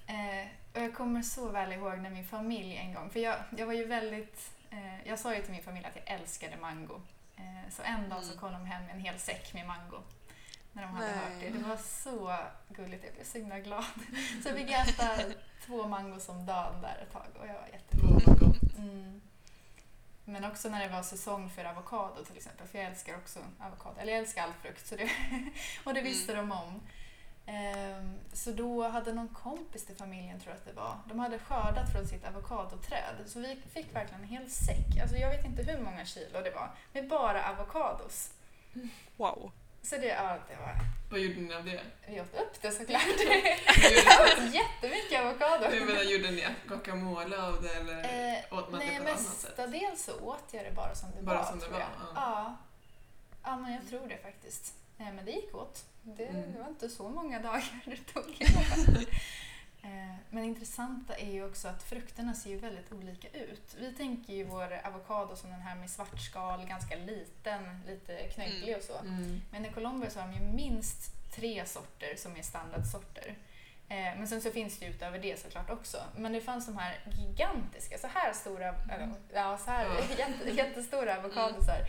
Eh, 0.07 0.47
och 0.75 0.81
jag 0.81 0.93
kommer 0.93 1.21
så 1.21 1.49
väl 1.49 1.71
ihåg 1.73 1.97
när 1.99 2.09
min 2.09 2.25
familj 2.25 2.75
en 2.77 2.93
gång, 2.93 3.09
för 3.09 3.19
jag, 3.19 3.35
jag 3.57 3.65
var 3.65 3.73
ju 3.73 3.85
väldigt... 3.85 4.51
Eh, 4.71 5.07
jag 5.07 5.19
sa 5.19 5.35
ju 5.35 5.41
till 5.41 5.51
min 5.51 5.63
familj 5.63 5.85
att 5.85 5.95
jag 6.05 6.15
älskade 6.19 6.57
mango. 6.57 7.01
Eh, 7.37 7.69
så 7.71 7.81
en 7.81 8.09
dag 8.09 8.23
så 8.23 8.31
Mm. 8.31 8.39
kom 8.39 8.51
de 8.51 8.65
hem 8.65 8.85
med 8.85 8.95
en 8.95 9.01
hel 9.01 9.19
säck 9.19 9.53
med 9.53 9.67
mango. 9.67 9.97
När 10.71 10.83
de 10.83 10.87
hade 10.93 11.05
Nej. 11.05 11.15
hört 11.15 11.39
det. 11.39 11.49
Det 11.49 11.63
var 11.67 11.77
så 11.77 12.35
gulligt, 12.69 13.03
jag 13.03 13.13
blev 13.13 13.23
så 13.23 13.37
himla 13.37 13.59
glad. 13.59 13.83
Så 14.43 14.49
jag 14.49 14.57
fick 14.57 14.69
äta 14.69 15.09
två 15.65 15.87
mangos 15.87 16.29
om 16.29 16.45
dagen 16.45 16.81
där 16.81 17.03
ett 17.03 17.13
tag 17.13 17.27
och 17.39 17.47
jag 17.47 17.53
var 17.53 17.67
jätteglad. 17.73 18.39
Gott. 18.39 18.77
Mm. 18.77 19.21
Men 20.25 20.45
också 20.45 20.69
när 20.69 20.87
det 20.87 20.93
var 20.93 21.03
säsong 21.03 21.49
för 21.49 21.65
avokado 21.65 22.23
till 22.25 22.37
exempel, 22.37 22.67
för 22.67 22.77
jag 22.77 22.87
älskar 22.87 23.15
också 23.15 23.39
avokado. 23.59 23.99
Eller 23.99 24.13
jag 24.13 24.19
älskar 24.19 24.43
all 24.43 24.53
frukt, 24.53 24.87
så 24.87 24.95
det, 24.95 25.09
och 25.83 25.93
det 25.93 26.01
visste 26.01 26.33
de 26.33 26.51
om. 26.51 26.81
Ehm, 27.45 28.19
så 28.33 28.51
då 28.51 28.87
hade 28.87 29.13
någon 29.13 29.27
kompis 29.27 29.85
till 29.85 29.95
familjen, 29.95 30.39
tror 30.39 30.53
jag 30.53 30.57
att 30.57 30.65
det 30.65 30.81
var, 30.81 30.97
de 31.05 31.19
hade 31.19 31.39
skördat 31.39 31.91
från 31.91 32.07
sitt 32.07 32.27
avokadoträd. 32.27 33.15
Så 33.25 33.39
vi 33.39 33.55
fick 33.73 33.95
verkligen 33.95 34.23
en 34.23 34.29
hel 34.29 34.49
säck, 34.49 35.01
alltså 35.01 35.17
jag 35.17 35.29
vet 35.29 35.45
inte 35.45 35.63
hur 35.63 35.83
många 35.83 36.05
kilo 36.05 36.41
det 36.43 36.51
var, 36.51 36.69
med 36.93 37.07
bara 37.07 37.43
avokados. 37.43 38.31
Wow. 39.17 39.51
Så 39.81 39.97
det, 39.97 40.05
ja, 40.07 40.37
det 40.49 40.55
var, 40.55 40.75
Vad 41.11 41.19
gjorde 41.19 41.39
ni 41.39 41.53
av 41.53 41.65
det? 41.65 41.81
vi 42.07 42.21
åt 42.21 42.33
upp 42.33 42.61
det 42.61 42.71
såklart. 42.71 43.01
Jag 44.05 44.21
åt 44.21 44.53
jättemycket 44.53 45.21
avokado. 45.21 45.75
Jag 45.75 45.87
menar, 45.87 46.03
gjorde 46.03 46.31
ni 46.31 46.47
guacamole 46.67 47.37
av 47.43 47.61
det 47.61 47.69
eller 47.73 47.97
Eh, 48.37 48.57
åt 48.57 48.71
man 48.71 48.79
det 48.79 48.85
Nej, 48.85 48.97
på 48.97 49.03
ett 49.03 49.09
annat 49.09 49.19
sätt? 49.21 49.57
mestadels 49.57 50.03
så 50.03 50.19
åt 50.19 50.43
jag 50.51 50.63
det 50.65 50.71
bara 50.71 50.95
som 50.95 51.09
det 51.15 51.21
Bara 51.23 51.37
var. 51.37 51.45
som 51.45 51.59
det 51.59 51.67
var, 51.67 51.79
ja. 51.79 51.87
Ja. 52.15 52.57
ja, 53.43 53.55
men 53.57 53.73
jag 53.73 53.87
tror 53.89 54.07
det 54.07 54.17
faktiskt. 54.17 54.73
Nej, 54.97 55.11
men 55.13 55.25
det 55.25 55.31
gick 55.31 55.55
åt. 55.55 55.83
Det, 56.03 56.25
Mm. 56.25 56.53
det 56.53 56.59
var 56.59 56.67
inte 56.67 56.89
så 56.89 57.09
många 57.09 57.39
dagar 57.39 57.63
det 57.85 58.13
tog. 58.13 58.25
Eh, 59.81 60.15
Men 60.29 60.43
det 60.43 60.47
intressanta 60.47 61.15
är 61.15 61.31
ju 61.31 61.45
också 61.45 61.67
att 61.67 61.83
frukterna 61.83 62.33
ser 62.33 62.49
ju 62.49 62.57
väldigt 62.59 62.91
olika 62.91 63.27
ut. 63.27 63.75
Vi 63.79 63.93
tänker 63.93 64.33
ju 64.33 64.43
vår 64.43 64.79
avokado 64.83 65.35
som 65.35 65.49
den 65.49 65.61
här 65.61 65.75
med 65.75 65.89
svart 65.89 66.19
skal, 66.19 66.65
ganska 66.65 66.95
liten, 66.95 67.81
lite 67.87 68.27
knögglig 68.27 68.77
och 68.77 68.83
så. 68.83 68.97
Mm. 68.97 69.41
Men 69.51 69.65
i 69.65 69.69
Colombia 69.69 70.09
så 70.09 70.19
har 70.19 70.27
de 70.27 70.33
ju 70.33 70.41
minst 70.53 71.31
tre 71.35 71.65
sorter 71.65 72.15
som 72.17 72.35
är 72.37 72.41
standardsorter. 72.41 73.37
Eh, 73.89 74.17
men 74.17 74.27
sen 74.27 74.41
så 74.41 74.51
finns 74.51 74.79
det 74.79 74.85
ju 74.85 74.91
utöver 74.91 75.19
det 75.19 75.39
såklart 75.39 75.69
också. 75.69 75.97
Men 76.15 76.33
det 76.33 76.41
fanns 76.41 76.65
de 76.65 76.77
här 76.77 76.99
gigantiska, 77.11 77.97
så 77.97 78.07
här 78.07 78.33
stora, 78.33 78.67
eller, 78.67 79.11
ja, 79.33 79.57
så 79.57 79.71
här 79.71 79.85
jätte, 80.17 80.49
jättestora 80.49 81.17
avokadosar. 81.17 81.79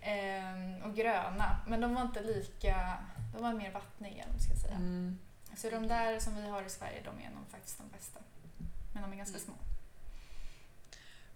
Eh, 0.00 0.86
och 0.86 0.94
gröna. 0.96 1.56
Men 1.66 1.80
de 1.80 1.94
var 1.94 2.02
inte 2.02 2.22
lika, 2.22 2.98
de 3.34 3.42
var 3.42 3.52
mer 3.52 3.70
vattniga 3.70 4.24
om 4.34 4.40
ska 4.40 4.56
säga. 4.56 4.74
Mm. 4.74 5.18
Så 5.56 5.70
de 5.70 5.88
där 5.88 6.18
som 6.20 6.36
vi 6.36 6.48
har 6.48 6.62
i 6.62 6.70
Sverige, 6.70 7.02
de 7.04 7.10
är 7.26 7.30
nog 7.30 7.48
faktiskt 7.50 7.78
de 7.78 7.88
bästa. 7.88 8.20
Men 8.92 9.02
de 9.02 9.12
är 9.12 9.16
ganska 9.16 9.36
Mm. 9.36 9.44
små. 9.46 9.54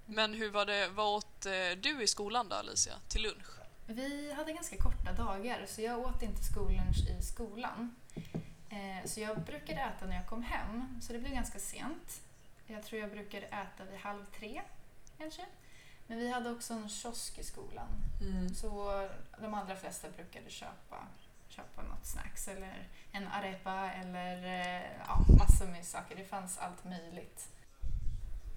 Men 0.07 0.35
hur 0.35 0.51
var 0.51 0.67
det, 0.67 0.89
vad 0.89 1.07
åt 1.17 1.47
eh, 1.47 1.53
du 1.83 2.03
i 2.03 2.07
skolan 2.07 2.49
då 2.49 2.57
Alicia, 2.57 2.95
till 3.09 3.23
lunch? 3.23 3.47
Vi 3.87 4.33
hade 4.33 4.53
ganska 4.53 4.77
korta 4.77 5.13
dagar 5.13 5.67
så 5.67 5.81
jag 5.83 5.99
åt 5.99 6.23
inte 6.23 6.43
skollunch 6.45 7.09
i 7.19 7.23
skolan. 7.23 7.95
Eh, 8.71 9.05
så 9.07 9.21
jag 9.21 9.41
brukade 9.41 9.81
äta 9.81 10.07
när 10.07 10.17
jag 10.17 10.27
kom 10.27 10.43
hem, 10.43 11.01
så 11.03 11.13
det 11.13 11.19
blev 11.19 11.33
ganska 11.33 11.59
sent. 11.59 12.21
jag 12.67 12.83
tror 12.85 13.01
jag 13.01 13.11
brukade 13.11 13.47
äta 13.47 13.85
vid 13.91 14.01
halv 14.01 14.25
tre 14.39 14.63
kanske. 15.19 15.47
Men 16.07 16.19
vi 16.19 16.31
hade 16.31 16.51
också 16.51 16.75
en 16.75 16.89
kiosk 16.89 17.39
i 17.39 17.45
skolan. 17.45 17.89
Mm. 18.21 18.55
Så 18.55 19.09
de 19.41 19.55
allra 19.55 19.77
flesta 19.77 20.09
brukade 20.11 20.51
köpa, 20.51 21.07
köpa 21.51 21.83
något 21.83 22.07
snacks 22.07 22.49
eller 22.49 22.89
en 23.13 23.29
arepa 23.29 23.91
eller 23.93 24.45
eh, 24.45 24.83
ja, 25.07 25.25
massor 25.39 25.67
med 25.67 25.85
saker. 25.85 26.17
Det 26.17 26.25
fanns 26.25 26.59
allt 26.59 26.85
möjligt. 26.85 27.49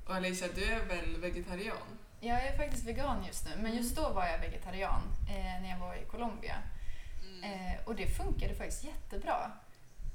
Och 0.07 0.15
Alicia, 0.15 0.47
du 0.55 0.63
är 0.63 0.85
väl 0.85 1.17
vegetarian? 1.21 1.99
Jag 2.19 2.45
är 2.47 2.57
faktiskt 2.57 2.83
vegan 2.83 3.23
just 3.27 3.45
nu, 3.45 3.51
men 3.63 3.75
just 3.75 3.95
då 3.95 4.09
var 4.09 4.25
jag 4.27 4.39
vegetarian 4.39 5.01
eh, 5.29 5.61
när 5.61 5.69
jag 5.69 5.77
var 5.79 5.95
i 5.95 6.05
Colombia. 6.05 6.55
Mm. 7.23 7.43
Eh, 7.43 7.85
och 7.85 7.95
det 7.95 8.07
funkade 8.07 8.55
faktiskt 8.55 8.83
jättebra. 8.83 9.51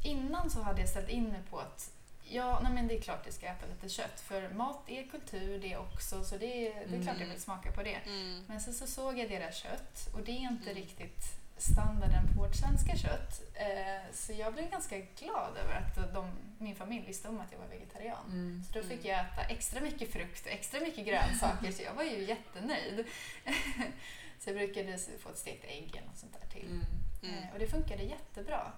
Innan 0.04 0.50
så 0.50 0.62
hade 0.62 0.80
jag 0.80 0.88
ställt 0.88 1.08
in 1.08 1.28
mig 1.28 1.40
på 1.50 1.58
att 1.58 1.90
ja, 2.22 2.60
nej 2.62 2.72
men 2.72 2.88
det 2.88 2.98
är 2.98 3.00
klart 3.00 3.20
jag 3.24 3.34
ska 3.34 3.46
äta 3.46 3.66
lite 3.66 3.88
kött 3.88 4.20
för 4.20 4.48
mat 4.48 4.88
är 4.88 5.06
kultur 5.08 5.58
det 5.60 5.76
också 5.76 6.24
så 6.24 6.36
det, 6.38 6.46
det 6.88 6.96
är 6.96 7.02
klart 7.02 7.06
jag 7.06 7.16
Mm. 7.16 7.28
vill 7.28 7.40
smaka 7.40 7.72
på 7.72 7.82
det. 7.82 7.98
Mm. 8.06 8.44
Men 8.46 8.60
sen 8.60 8.74
så 8.74 8.86
såg 8.86 9.18
jag 9.18 9.28
deras 9.30 9.56
kött 9.56 10.08
och 10.14 10.20
det 10.20 10.32
är 10.32 10.36
inte 10.50 10.70
Mm. 10.70 10.74
riktigt 10.82 11.37
standarden 11.58 12.26
på 12.28 12.40
vårt 12.42 12.54
svenska 12.54 12.96
kött. 12.96 13.42
Eh, 13.54 14.12
så 14.12 14.32
jag 14.32 14.52
blev 14.54 14.70
ganska 14.70 14.98
glad 14.98 15.56
över 15.56 15.74
att 15.74 16.14
de, 16.14 16.30
min 16.58 16.76
familj 16.76 17.06
visste 17.06 17.28
om 17.28 17.40
att 17.40 17.52
jag 17.52 17.58
var 17.58 17.66
vegetarian. 17.66 18.26
Mm. 18.26 18.64
Så 18.64 18.78
då 18.78 18.84
fick 18.84 19.04
jag 19.04 19.20
äta 19.20 19.42
extra 19.42 19.80
mycket 19.80 20.12
frukt 20.12 20.46
och 20.46 20.52
extra 20.52 20.80
mycket 20.80 21.06
grönsaker 21.06 21.72
så 21.72 21.82
jag 21.82 21.94
var 21.94 22.02
ju 22.02 22.24
jättenöjd. 22.24 23.06
så 24.40 24.50
jag 24.50 24.56
brukade 24.56 24.98
få 25.18 25.28
ett 25.28 25.38
stekt 25.38 25.64
ägg 25.64 25.96
eller 25.96 26.06
något 26.06 26.18
sånt 26.18 26.36
där 26.40 26.48
till. 26.60 26.66
Mm. 26.70 26.84
Mm. 27.22 27.34
Eh, 27.44 27.52
Och 27.52 27.58
det 27.58 27.66
funkade 27.66 28.02
jättebra. 28.02 28.72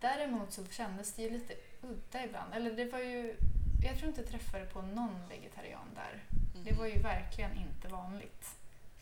Däremot 0.00 0.52
så 0.52 0.66
kändes 0.66 1.12
det 1.12 1.22
ju 1.22 1.30
lite 1.30 1.54
udda 1.82 2.24
ibland. 2.24 2.54
Eller 2.54 2.70
det 2.72 2.84
var 2.84 2.98
ju, 2.98 3.36
jag 3.84 3.96
tror 3.96 4.08
inte 4.08 4.20
jag 4.20 4.30
träffade 4.30 4.66
på 4.66 4.82
någon 4.82 5.28
vegetarian 5.28 5.88
där. 5.94 6.24
Det 6.64 6.72
var 6.72 6.86
ju 6.86 6.98
verkligen 7.02 7.56
inte 7.56 7.88
vanligt. 7.88 8.55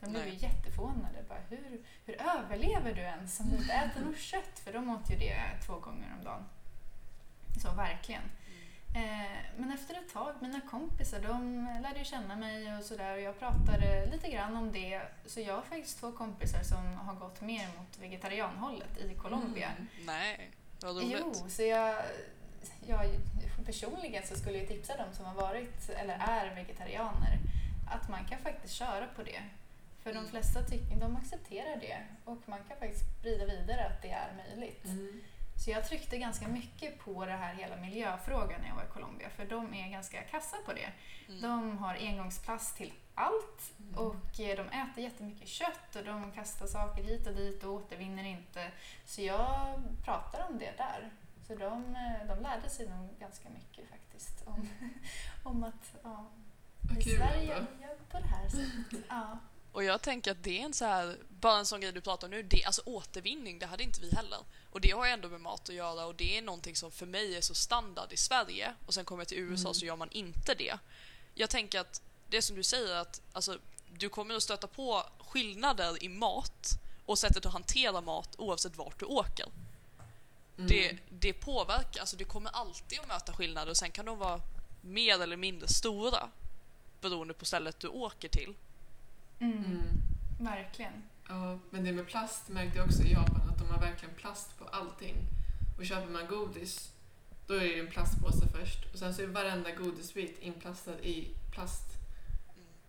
De 0.04 0.10
blev 0.10 0.26
ju 0.26 0.34
jätteförvånade. 0.34 1.24
Bara, 1.28 1.38
hur, 1.48 1.80
hur 2.04 2.16
överlever 2.36 2.94
du 2.94 3.00
ens 3.00 3.40
om 3.40 3.50
du 3.50 3.56
inte 3.56 3.72
äter 3.72 4.00
något 4.00 4.18
kött? 4.18 4.58
För 4.64 4.72
de 4.72 4.90
åt 4.90 5.10
ju 5.10 5.16
det 5.16 5.36
två 5.66 5.78
gånger 5.78 6.14
om 6.18 6.24
dagen. 6.24 6.44
Så 7.62 7.72
verkligen. 7.72 8.22
Eh, 8.94 9.38
men 9.56 9.72
efter 9.72 9.94
ett 9.94 10.12
tag, 10.12 10.34
mina 10.40 10.60
kompisar 10.60 11.20
de 11.20 11.64
lärde 11.82 11.98
ju 11.98 12.04
känna 12.04 12.36
mig 12.36 12.76
och 12.76 12.84
sådär 12.84 13.12
och 13.12 13.20
jag 13.20 13.38
pratade 13.38 14.06
lite 14.06 14.30
grann 14.30 14.56
om 14.56 14.72
det. 14.72 15.02
Så 15.26 15.40
jag 15.40 15.54
har 15.54 15.62
faktiskt 15.62 16.00
två 16.00 16.12
kompisar 16.12 16.62
som 16.62 16.94
har 16.94 17.14
gått 17.14 17.40
mer 17.40 17.68
mot 17.78 17.98
vegetarianhållet 18.00 18.98
i 18.98 19.14
Colombia. 19.14 19.68
Mm. 19.76 19.88
Nej, 20.06 20.50
vad 20.80 20.96
roligt. 20.96 21.16
Jo, 21.20 21.48
så 21.48 21.62
jag, 21.62 22.04
jag 22.86 23.10
personligen 23.66 24.22
så 24.26 24.34
skulle 24.34 24.58
jag 24.58 24.68
tipsa 24.68 24.96
dem 24.96 25.12
som 25.12 25.24
har 25.24 25.34
varit 25.34 25.88
eller 25.88 26.14
är 26.14 26.54
vegetarianer 26.54 27.38
att 27.90 28.08
man 28.08 28.24
kan 28.24 28.38
faktiskt 28.38 28.74
köra 28.74 29.06
på 29.16 29.22
det. 29.22 29.42
För 30.04 30.14
de 30.14 30.26
flesta 30.28 30.62
tycker, 30.62 30.96
de 30.96 31.16
accepterar 31.16 31.76
det 31.80 31.98
och 32.24 32.38
man 32.48 32.58
kan 32.68 32.76
faktiskt 32.76 33.18
sprida 33.18 33.44
vidare 33.44 33.86
att 33.86 34.02
det 34.02 34.10
är 34.10 34.32
möjligt. 34.36 34.84
Mm. 34.84 35.20
Så 35.64 35.70
jag 35.70 35.88
tryckte 35.88 36.18
ganska 36.18 36.48
mycket 36.48 36.98
på 36.98 37.26
det 37.26 37.32
här 37.32 37.54
hela 37.54 37.76
miljöfrågan 37.76 38.60
när 38.60 38.68
jag 38.68 38.74
var 38.74 38.84
i 38.84 38.92
Colombia 38.92 39.30
för 39.30 39.44
de 39.44 39.74
är 39.74 39.90
ganska 39.90 40.22
kassa 40.22 40.56
på 40.66 40.72
det. 40.72 40.88
Mm. 41.28 41.40
De 41.40 41.78
har 41.78 41.94
engångsplast 41.94 42.76
till 42.76 42.92
allt 43.14 43.72
Mm. 43.78 43.94
och 43.94 44.40
eh, 44.40 44.56
de 44.56 44.68
äter 44.68 45.04
jättemycket 45.04 45.48
kött 45.48 45.96
och 45.96 46.04
de 46.04 46.32
kastar 46.32 46.66
saker 46.66 47.02
hit 47.02 47.26
och 47.26 47.34
dit 47.34 47.64
och 47.64 47.72
återvinner 47.72 48.24
inte. 48.24 48.70
Så 49.04 49.22
jag 49.22 49.82
pratar 50.04 50.46
om 50.50 50.58
det 50.58 50.72
där. 50.76 51.10
Så 51.46 51.54
de, 51.54 51.96
eh, 51.96 52.26
de 52.28 52.42
lärde 52.42 52.70
sig 52.70 52.88
nog 52.88 53.08
ganska 53.20 53.48
mycket 53.48 53.88
faktiskt 53.90 54.46
om, 54.46 54.68
om 55.42 55.64
att 55.64 55.96
ja, 56.02 56.26
i 56.98 57.02
Sverige 57.02 57.66
gör 57.80 57.96
på 58.10 58.18
det 58.18 58.26
här 58.26 58.48
sättet. 58.48 59.04
Ja. 59.08 59.38
Och 59.74 59.84
jag 59.84 60.02
tänker 60.02 60.30
att 60.30 60.42
det 60.42 60.60
är 60.60 60.64
en 60.64 60.72
så 60.72 60.84
här, 60.84 61.16
bara 61.28 61.58
en 61.58 61.66
sån 61.66 61.80
grej 61.80 61.92
du 61.92 62.00
pratar 62.00 62.26
om 62.26 62.30
nu, 62.30 62.42
det, 62.42 62.64
alltså 62.64 62.82
återvinning, 62.84 63.58
det 63.58 63.66
hade 63.66 63.82
inte 63.82 64.00
vi 64.00 64.10
heller. 64.16 64.38
Och 64.70 64.80
det 64.80 64.90
har 64.90 65.06
ju 65.06 65.12
ändå 65.12 65.28
med 65.28 65.40
mat 65.40 65.68
att 65.68 65.74
göra 65.74 66.06
och 66.06 66.14
det 66.14 66.38
är 66.38 66.42
någonting 66.42 66.76
som 66.76 66.90
för 66.90 67.06
mig 67.06 67.36
är 67.36 67.40
så 67.40 67.54
standard 67.54 68.12
i 68.12 68.16
Sverige 68.16 68.74
och 68.86 68.94
sen 68.94 69.04
kommer 69.04 69.20
jag 69.20 69.28
till 69.28 69.38
USA 69.38 69.68
Mm. 69.68 69.74
så 69.74 69.86
gör 69.86 69.96
man 69.96 70.10
inte 70.10 70.54
det. 70.54 70.78
Jag 71.34 71.50
tänker 71.50 71.80
att 71.80 72.02
det 72.28 72.42
som 72.42 72.56
du 72.56 72.62
säger 72.62 72.94
att 72.96 73.20
alltså, 73.32 73.58
du 73.92 74.08
kommer 74.08 74.34
att 74.34 74.42
stöta 74.42 74.66
på 74.66 75.02
skillnader 75.18 76.04
i 76.04 76.08
mat 76.08 76.68
och 77.06 77.18
sättet 77.18 77.46
att 77.46 77.52
hantera 77.52 78.00
mat 78.00 78.34
oavsett 78.38 78.76
vart 78.76 78.98
du 78.98 79.04
åker. 79.04 79.46
Mm. 80.58 80.68
Det, 80.68 80.98
det 81.10 81.32
påverkar, 81.32 82.00
alltså 82.00 82.16
du 82.16 82.24
kommer 82.24 82.50
alltid 82.50 83.00
att 83.00 83.08
möta 83.08 83.32
skillnader 83.32 83.70
och 83.70 83.76
sen 83.76 83.90
kan 83.90 84.04
de 84.06 84.18
vara 84.18 84.40
mer 84.80 85.22
eller 85.22 85.36
mindre 85.36 85.68
stora 85.68 86.28
beroende 87.00 87.34
på 87.34 87.44
stället 87.44 87.80
du 87.80 87.88
åker 87.88 88.28
till. 88.28 88.54
Mm, 89.38 89.64
Mm. 89.64 89.82
Verkligen. 90.38 90.92
Ja, 91.28 91.58
men 91.70 91.84
det 91.84 91.92
med 91.92 92.06
plast 92.06 92.48
märkte 92.48 92.78
jag 92.78 92.86
också 92.86 93.02
i 93.02 93.12
Japan 93.12 93.48
att 93.50 93.58
de 93.58 93.68
har 93.70 93.80
verkligen 93.80 94.14
plast 94.14 94.58
på 94.58 94.64
allting. 94.64 95.16
Och 95.78 95.86
köper 95.86 96.10
man 96.12 96.26
godis, 96.26 96.92
då 97.46 97.54
är 97.54 97.60
det 97.60 97.78
en 97.80 97.86
plastpåse 97.90 98.46
först. 98.48 98.92
Och 98.92 98.98
sen 98.98 99.14
så 99.14 99.22
är 99.22 99.26
varenda 99.26 99.70
godisbit 99.70 100.38
inplastad 100.38 100.98
i 101.00 101.34
plast. 101.52 101.84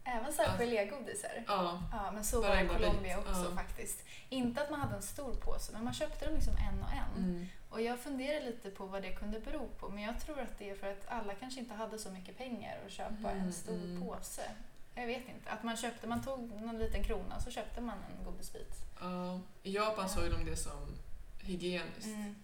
Även 0.04 0.34
så 0.34 0.42
här 0.42 0.50
Ja. 0.54 0.58
gelégodisar. 0.58 1.44
Ja, 1.48 1.84
Ja, 1.92 2.12
men 2.12 2.24
så 2.26 2.42
var 2.42 2.56
det 2.56 2.62
i 2.64 2.68
Colombia 2.68 3.18
bit, 3.18 3.28
också 3.28 3.46
ja. 3.50 3.56
faktiskt. 3.56 4.04
Inte 4.30 4.62
att 4.62 4.72
man 4.72 4.80
hade 4.80 4.96
en 4.96 5.02
stor 5.02 5.34
påse, 5.36 5.72
men 5.74 5.84
man 5.84 5.94
köpte 5.94 6.26
dem 6.26 6.36
liksom 6.36 6.54
en 6.58 6.84
och 6.84 6.92
en. 6.92 7.24
mm. 7.24 7.46
Och 7.70 7.82
jag 7.82 8.00
funderar 8.00 8.46
lite 8.46 8.70
på 8.70 8.86
vad 8.86 9.02
det 9.02 9.12
kunde 9.12 9.40
bero 9.40 9.68
på, 9.80 9.90
men 9.90 10.04
jag 10.04 10.20
tror 10.22 10.40
att 10.40 10.60
det 10.60 10.70
är 10.70 10.76
för 10.76 10.92
att 10.92 11.08
alla 11.08 11.34
kanske 11.34 11.60
inte 11.60 11.74
hade 11.74 12.00
så 12.00 12.12
mycket 12.12 12.38
pengar 12.38 12.78
att 12.86 12.92
köpa 12.92 13.32
Mm, 13.32 13.44
en 13.46 13.54
stor 13.54 13.74
mm. 13.84 14.02
påse. 14.02 14.52
Jag 14.96 15.08
vet 15.08 15.30
inte. 15.30 15.50
Att 15.50 15.64
man 15.64 15.78
köpte, 15.78 16.08
man 16.08 16.24
tog 16.24 16.62
någon 16.62 16.80
liten 16.80 17.04
krona 17.04 17.40
så 17.42 17.52
köpte 17.52 17.82
man 17.82 17.98
en 17.98 18.26
godisbit. 18.26 18.74
ja. 19.02 19.40
I 19.64 19.72
Japan 19.76 20.10
såg 20.10 20.32
de 20.32 20.46
det 20.46 20.56
som 20.56 20.96
hygieniskt. 21.42 22.06
Mm. 22.06 22.36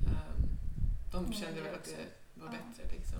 Ehm, 0.00 0.42
de 1.12 1.18
Mm, 1.24 1.32
kände 1.32 1.60
väl 1.60 1.74
att 1.74 1.84
det 1.84 1.96
var 2.34 2.46
Ja. 2.46 2.50
bättre 2.52 2.96
liksom. 2.96 3.18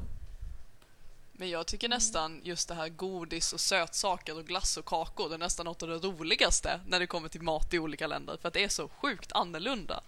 Men 1.33 1.49
jag 1.51 1.67
tycker 1.67 1.87
Mm. 1.87 1.97
nästan 1.97 2.41
just 2.45 2.69
det 2.69 2.75
här 2.75 2.89
godis 2.89 3.53
och 3.53 3.61
sötsaker 3.61 4.37
och 4.39 4.45
glass 4.47 4.77
och 4.77 4.85
kakor, 4.85 5.29
det 5.29 5.35
är 5.35 5.39
nästan 5.39 5.67
något 5.67 5.83
av 5.83 5.89
det 5.89 5.95
roligaste 5.97 6.81
när 6.87 7.01
det 7.01 7.07
kommer 7.07 7.29
till 7.29 7.43
mat 7.43 7.75
i 7.75 7.79
olika 7.79 8.07
länder. 8.07 8.37
För 8.41 8.49
att 8.49 8.55
det 8.55 8.65
är 8.65 8.69
så 8.69 8.89
sjukt 8.89 9.33
annorlunda 9.33 10.03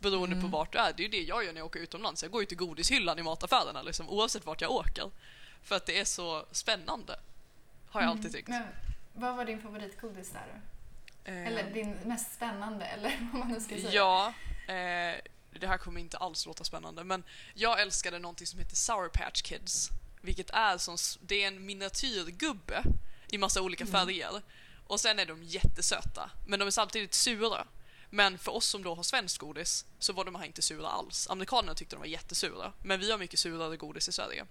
beroende 0.00 0.36
Mm. 0.36 0.50
på 0.50 0.56
vart 0.58 0.72
du 0.72 0.78
är. 0.78 0.92
Det 0.92 1.00
är 1.02 1.04
ju 1.04 1.10
det 1.10 1.22
jag 1.22 1.44
gör 1.44 1.52
när 1.52 1.60
jag 1.60 1.66
åker 1.66 1.80
utomlands. 1.80 2.22
Jag 2.22 2.32
går 2.32 2.42
ju 2.42 2.46
till 2.46 2.56
godishyllan 2.56 3.18
i 3.18 3.22
mataffärerna 3.22 3.82
liksom, 3.82 4.08
oavsett 4.10 4.46
vart 4.46 4.60
jag 4.60 4.70
åker. 4.70 5.10
För 5.62 5.76
att 5.76 5.86
det 5.86 6.00
är 6.00 6.04
så 6.04 6.46
spännande. 6.52 7.20
Har 7.92 8.00
jag 8.00 8.10
alltid 8.10 8.32
tyckt. 8.32 8.48
Mm. 8.48 8.62
Men 8.62 9.22
vad 9.22 9.36
var 9.36 9.44
din 9.44 9.62
favoritgodis 9.62 10.30
där? 10.30 10.60
Eh, 11.24 11.46
Eller 11.46 11.70
din 11.70 11.90
mest 12.04 12.34
spännande, 12.34 12.84
eller 12.86 13.18
vad 13.32 13.38
man 13.40 13.48
nu 13.48 13.60
ska 13.60 13.74
säga. 13.76 13.90
Ja, 13.92 14.26
eh, 14.66 15.20
det 15.60 15.66
här 15.66 15.78
kommer 15.78 16.00
inte 16.00 16.16
alls 16.16 16.46
låta 16.46 16.64
spännande, 16.64 17.04
men 17.04 17.24
jag 17.54 17.80
älskade 17.80 18.18
någonting 18.18 18.46
som 18.46 18.58
heter 18.58 18.76
Sour 18.76 19.08
Patch 19.08 19.42
Kids. 19.42 19.88
Vilket 20.20 20.50
är 20.50 20.78
som, 20.78 20.96
det 21.20 21.42
är 21.42 21.48
en 21.48 21.66
miniatyrgubbe 21.66 22.82
i 23.30 23.38
massa 23.38 23.62
olika 23.62 23.84
Mm. 23.84 23.92
färger. 23.92 24.42
Och 24.86 25.00
sen 25.00 25.18
är 25.18 25.26
de 25.26 25.42
jättesöta, 25.42 26.30
men 26.46 26.58
de 26.58 26.66
är 26.66 26.70
samtidigt 26.70 27.14
sura. 27.14 27.66
Men 28.10 28.38
för 28.38 28.52
oss 28.54 28.66
som 28.66 28.82
då 28.82 28.94
har 28.94 29.02
svenskt 29.02 29.38
godis 29.38 29.84
så 29.98 30.12
var 30.12 30.24
de 30.24 30.34
här 30.34 30.44
inte 30.44 30.62
sura 30.62 30.88
alls. 30.88 31.30
Amerikanerna 31.30 31.74
tyckte 31.74 31.96
de 31.96 32.00
var 32.00 32.06
jättesura, 32.06 32.72
men 32.82 33.00
vi 33.00 33.10
har 33.10 33.18
mycket 33.18 33.38
surare 33.38 33.76
godis 33.76 34.08
i 34.08 34.12
Sverige. 34.12 34.44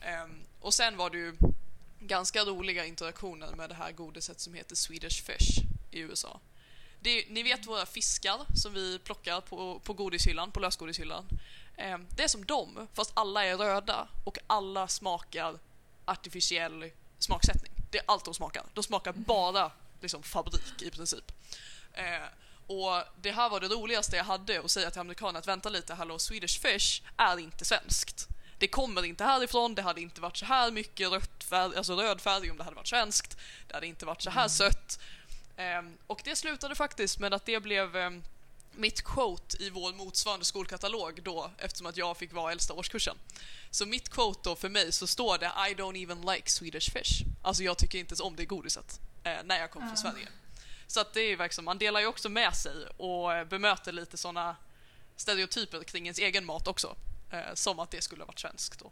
Ehm, 0.00 0.40
och 0.60 0.74
sen 0.74 0.96
var 0.96 1.10
det 1.10 1.18
ju 1.18 1.36
ganska 2.00 2.44
roliga 2.44 2.86
interaktioner 2.86 3.54
med 3.56 3.68
det 3.68 3.74
här 3.74 3.92
godiset 3.92 4.40
som 4.40 4.54
heter 4.54 4.76
Swedish 4.76 5.24
Fish 5.24 5.62
i 5.90 6.00
USA. 6.00 6.40
Det, 7.00 7.24
ni 7.28 7.42
vet 7.42 7.66
våra 7.66 7.86
fiskar 7.86 8.38
som 8.54 8.74
vi 8.74 8.98
plockar 8.98 9.40
på, 9.40 9.80
på 9.84 9.92
godishyllan, 9.92 10.50
på 10.50 10.60
lösgodishyllan. 10.60 11.24
Eh, 11.76 11.98
det 12.16 12.22
är 12.22 12.28
som 12.28 12.44
dem, 12.44 12.88
fast 12.94 13.12
alla 13.14 13.44
är 13.44 13.56
röda 13.56 14.08
och 14.24 14.38
alla 14.46 14.88
smakar 14.88 15.58
artificiell 16.04 16.90
smaksättning. 17.18 17.72
Det 17.90 17.98
är 17.98 18.04
allt 18.06 18.24
de 18.24 18.34
smakar. 18.34 18.64
De 18.74 18.84
smakar 18.84 19.12
bara 19.12 19.72
liksom, 20.00 20.22
fabrik 20.22 20.82
i 20.82 20.90
princip. 20.90 21.32
Eh, 21.92 22.28
och 22.66 23.04
det 23.22 23.30
här 23.30 23.50
var 23.50 23.60
det 23.60 23.68
roligaste 23.68 24.16
jag 24.16 24.24
hade 24.24 24.60
att 24.60 24.70
säga 24.70 24.90
till 24.90 25.00
amerikanerna 25.00 25.38
att 25.38 25.48
vänta 25.48 25.68
lite, 25.68 25.94
hallå 25.94 26.18
Swedish 26.18 26.60
Fish 26.60 27.02
är 27.16 27.38
inte 27.38 27.64
svenskt. 27.64 28.28
Det 28.60 28.68
kommer 28.68 29.04
inte 29.04 29.24
härifrån, 29.24 29.74
det 29.74 29.82
hade 29.82 30.00
inte 30.00 30.20
varit 30.20 30.36
så 30.36 30.44
här 30.44 30.70
mycket 30.70 31.10
rött 31.10 31.44
färg, 31.44 31.76
alltså 31.76 31.94
röd 31.94 32.20
färg 32.20 32.50
om 32.50 32.56
det 32.56 32.64
hade 32.64 32.76
varit 32.76 32.88
svenskt. 32.88 33.36
Det 33.68 33.74
hade 33.74 33.86
inte 33.86 34.06
varit 34.06 34.22
så 34.22 34.30
här 34.30 34.48
sött. 34.48 35.00
Ehm, 35.56 35.96
och 36.06 36.20
det 36.24 36.36
slutade 36.36 36.74
faktiskt 36.74 37.18
med 37.18 37.34
att 37.34 37.46
det 37.46 37.60
blev 37.60 37.96
ehm, 37.96 38.22
mitt 38.72 39.02
quote 39.02 39.62
i 39.62 39.70
vår 39.70 39.92
motsvarande 39.92 40.44
skolkatalog 40.44 41.22
då 41.22 41.50
eftersom 41.58 41.86
att 41.86 41.96
jag 41.96 42.16
fick 42.16 42.32
vara 42.32 42.52
äldsta 42.52 42.74
årskursen. 42.74 43.16
Så 43.70 43.86
mitt 43.86 44.08
quote 44.08 44.40
då 44.42 44.56
för 44.56 44.68
mig 44.68 44.92
så 44.92 45.06
står 45.06 45.38
det 45.38 45.46
I 45.46 45.74
don't 45.74 46.02
even 46.02 46.20
like 46.20 46.50
Swedish 46.50 46.92
fish. 46.92 47.24
Alltså 47.42 47.62
jag 47.62 47.78
tycker 47.78 47.98
inte 47.98 48.12
ens 48.12 48.20
om 48.20 48.36
det 48.36 48.44
godiset 48.44 49.00
eh, 49.24 49.36
när 49.44 49.58
jag 49.58 49.70
kom 49.70 49.82
från 49.82 49.90
Ja. 49.90 49.96
Sverige. 49.96 50.28
Så 50.86 51.00
att 51.00 51.12
det 51.14 51.20
är 51.20 51.36
verkligen, 51.36 51.64
man 51.64 51.78
delar 51.78 52.00
ju 52.00 52.06
också 52.06 52.28
med 52.28 52.56
sig 52.56 52.86
och 52.96 53.34
eh, 53.34 53.44
bemöter 53.44 53.92
lite 53.92 54.16
sådana 54.16 54.56
stereotyper 55.16 55.84
kring 55.84 56.06
ens 56.06 56.18
egen 56.18 56.44
mat 56.44 56.68
också. 56.68 56.96
Eh, 57.30 57.54
som 57.54 57.78
att 57.78 57.90
det 57.90 58.02
skulle 58.02 58.22
ha 58.22 58.26
varit 58.26 58.38
svenskt 58.38 58.78
då. 58.78 58.90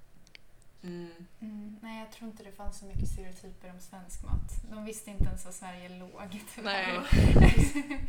Mm. 0.82 1.26
Mm. 1.40 1.76
Nej, 1.82 2.00
jag 2.00 2.12
tror 2.12 2.30
inte 2.30 2.42
det 2.42 2.52
fanns 2.52 2.78
så 2.78 2.84
mycket 2.84 3.08
stereotyper 3.08 3.70
om 3.70 3.80
svensk 3.80 4.22
mat. 4.22 4.70
De 4.70 4.84
visste 4.84 5.10
inte 5.10 5.24
ens 5.24 5.44
var 5.44 5.52
Sverige 5.52 5.88
låg. 5.88 6.44
tyvärr. 6.54 7.06
Nej. 7.34 8.08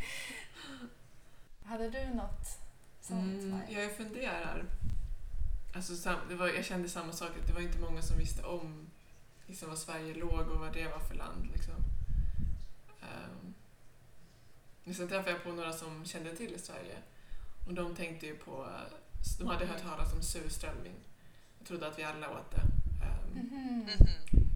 Hade 1.64 1.90
du 1.90 2.14
något 2.14 2.58
sånt? 3.00 3.42
Mm, 3.42 3.60
jag 3.68 3.96
funderar. 3.96 4.64
Alltså, 5.74 6.16
det 6.28 6.34
var, 6.34 6.48
jag 6.48 6.64
kände 6.64 6.88
samma 6.88 7.12
sak, 7.12 7.30
att 7.40 7.46
det 7.46 7.52
var 7.52 7.60
inte 7.60 7.78
många 7.78 8.02
som 8.02 8.18
visste 8.18 8.42
om 8.42 8.90
liksom, 9.46 9.68
var 9.68 9.76
Sverige 9.76 10.14
låg 10.14 10.48
och 10.48 10.60
vad 10.60 10.72
det 10.72 10.88
var 10.88 10.98
för 10.98 11.14
land. 11.14 11.50
Liksom. 11.52 11.74
Um, 13.00 13.54
men 14.84 14.94
sen 14.94 15.08
träffade 15.08 15.30
jag 15.30 15.44
på 15.44 15.52
några 15.52 15.72
som 15.72 16.04
kände 16.04 16.36
till 16.36 16.60
Sverige 16.62 16.96
och 17.66 17.74
de 17.74 17.94
tänkte 17.94 18.26
ju 18.26 18.36
på, 18.36 18.70
de 19.38 19.46
hade 19.48 19.66
hört 19.66 19.82
talas 19.82 20.12
om 20.12 20.22
surströmming. 20.22 20.94
Jag 21.58 21.66
trodde 21.68 21.88
att 21.88 21.98
vi 21.98 22.02
alla 22.04 22.30
åt 22.30 22.50
det. 22.50 22.60
Ehm, 23.04 23.30
Mhm. 23.32 23.86
Mhm. 23.98 24.50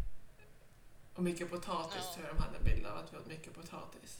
och 1.14 1.22
mycket 1.22 1.50
potatis 1.50 2.02
Ja. 2.08 2.14
tror 2.14 2.26
jag 2.26 2.36
de 2.36 2.42
hade 2.42 2.56
en 2.58 2.64
bild 2.64 2.86
av, 2.86 2.98
att 2.98 3.12
vi 3.12 3.16
åt 3.16 3.26
mycket 3.26 3.54
potatis. 3.54 4.18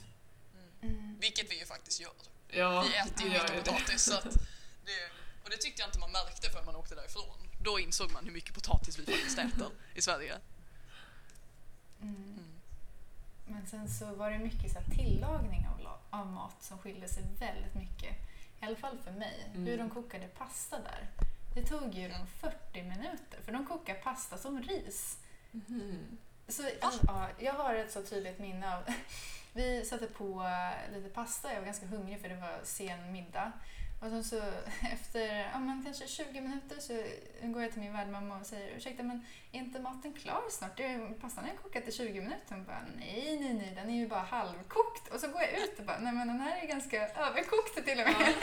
Mm. 0.83 1.17
Vilket 1.21 1.51
vi 1.51 1.59
ju 1.59 1.67
faktiskt 1.67 2.01
gör. 2.01 2.13
Ja, 2.49 2.83
Vi 2.89 2.97
äter 2.97 3.23
ju 3.27 3.33
mycket 3.33 3.65
det. 3.65 3.71
potatis. 3.73 4.03
Så 4.05 4.15
att 4.19 4.25
det, 4.85 5.11
och 5.45 5.51
det 5.51 5.57
tyckte 5.57 5.83
jag 5.83 5.89
inte 5.89 5.99
man 5.99 6.13
märkte 6.13 6.51
förrän 6.51 6.65
man 6.67 6.77
åkte 6.77 6.95
därifrån. 6.95 7.39
Då 7.61 7.79
insåg 7.79 8.11
man 8.13 8.25
hur 8.25 8.33
mycket 8.33 8.55
potatis 8.55 8.99
vi 8.99 9.05
faktiskt 9.07 9.39
äter 9.39 9.71
i 9.95 10.03
Sverige. 10.03 10.39
Mm. 12.01 12.15
Mm. 12.15 12.45
Men 13.47 13.67
sen 13.67 13.89
så 13.89 14.15
var 14.15 14.31
det 14.31 14.39
mycket 14.39 14.73
så 14.73 14.79
här 14.79 14.91
tillagning 14.91 15.67
av, 15.69 15.99
av 16.11 16.27
mat 16.27 16.57
som 16.65 16.79
skilde 16.79 17.09
sig 17.09 17.23
väldigt 17.39 17.75
mycket. 17.75 18.17
I 18.65 18.67
alla 18.67 18.77
fall 18.77 18.99
för 19.05 19.11
mig. 19.11 19.51
Mm. 19.55 19.67
Hur 19.67 19.79
de 19.79 19.91
kokade 19.91 20.27
pasta 20.27 20.79
där. 20.79 21.09
Det 21.55 21.63
tog 21.63 21.95
ju 21.95 22.09
dem 22.09 22.27
40 22.27 22.83
minuter 22.83 23.39
för 23.45 23.53
de 23.53 23.67
kokar 23.67 23.95
pasta 23.95 24.39
som 24.39 24.63
ris. 24.63 25.19
Mhm. 25.51 26.19
Så, 26.49 26.63
ja, 26.81 27.29
jag 27.39 27.53
har 27.53 27.75
ett 27.75 27.93
så 27.93 28.03
tydligt 28.03 28.39
minne 28.39 28.77
av... 28.77 28.83
Vi 29.53 29.85
satte 29.85 30.07
på 30.07 30.51
lite 30.95 31.09
pasta, 31.09 31.53
jag 31.53 31.61
var 31.61 31.67
ganska 31.67 31.87
hungrig 31.87 32.21
för 32.21 32.29
det 32.29 32.35
var 32.37 32.61
sen 32.63 33.13
middag. 33.13 33.53
Och 34.05 34.11
sen 34.11 34.25
så 34.25 34.37
efter 34.93 35.51
ja, 35.53 35.59
men 35.59 35.83
kanske 35.85 36.07
20 36.07 36.41
minuter 36.41 36.81
så 36.81 36.93
går 37.43 37.63
jag 37.63 37.73
till 37.73 37.81
min 37.81 37.93
värdmamma 37.93 38.41
och 38.41 38.47
säger 38.47 38.77
ursäkta 38.77 39.03
men 39.03 39.27
är 39.53 39.59
inte 39.59 39.81
maten 39.81 40.13
klar 40.13 40.43
snart? 40.51 40.81
Pastan 41.21 41.45
har 41.45 41.51
ju 41.51 41.57
kokat 41.57 41.89
i 41.89 41.93
20 41.93 42.21
minuter. 42.21 42.55
Hon 42.55 42.65
bara 42.65 42.83
nej, 42.97 43.39
nej, 43.41 43.55
nej, 43.55 43.73
den 43.75 43.91
är 43.91 43.95
ju 43.95 44.09
bara 44.09 44.21
halvkokt. 44.21 45.09
Och 45.13 45.21
så 45.21 45.29
går 45.29 45.43
jag 45.43 45.53
ut 45.53 45.79
och 45.79 45.85
bara 45.85 45.99
nej 45.99 46.13
men 46.13 46.29
den 46.29 46.41
här 46.41 46.63
är 46.63 46.67
ganska 46.67 47.09
överkokt 47.09 47.75
till 47.75 48.01
och 48.01 48.07
med. 48.07 48.35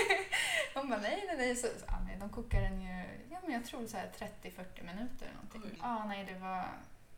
Hon 0.74 0.88
bara 0.88 1.00
nej, 1.00 1.24
nej, 1.26 1.36
nej. 1.36 1.56
Så, 1.56 1.66
så, 1.66 1.84
ja, 1.86 1.98
nej 2.06 2.16
de 2.20 2.28
kokar 2.28 2.60
den 2.60 2.80
ju, 2.80 3.04
ja 3.30 3.38
men 3.42 3.52
jag 3.52 3.64
tror 3.64 3.86
så 3.86 3.96
här 3.96 4.10
30-40 4.18 4.84
minuter 4.84 5.26
eller 5.26 5.34
någonting. 5.34 5.78
Ja, 5.82 6.04
nej 6.04 6.24
det 6.24 6.38
var 6.38 6.64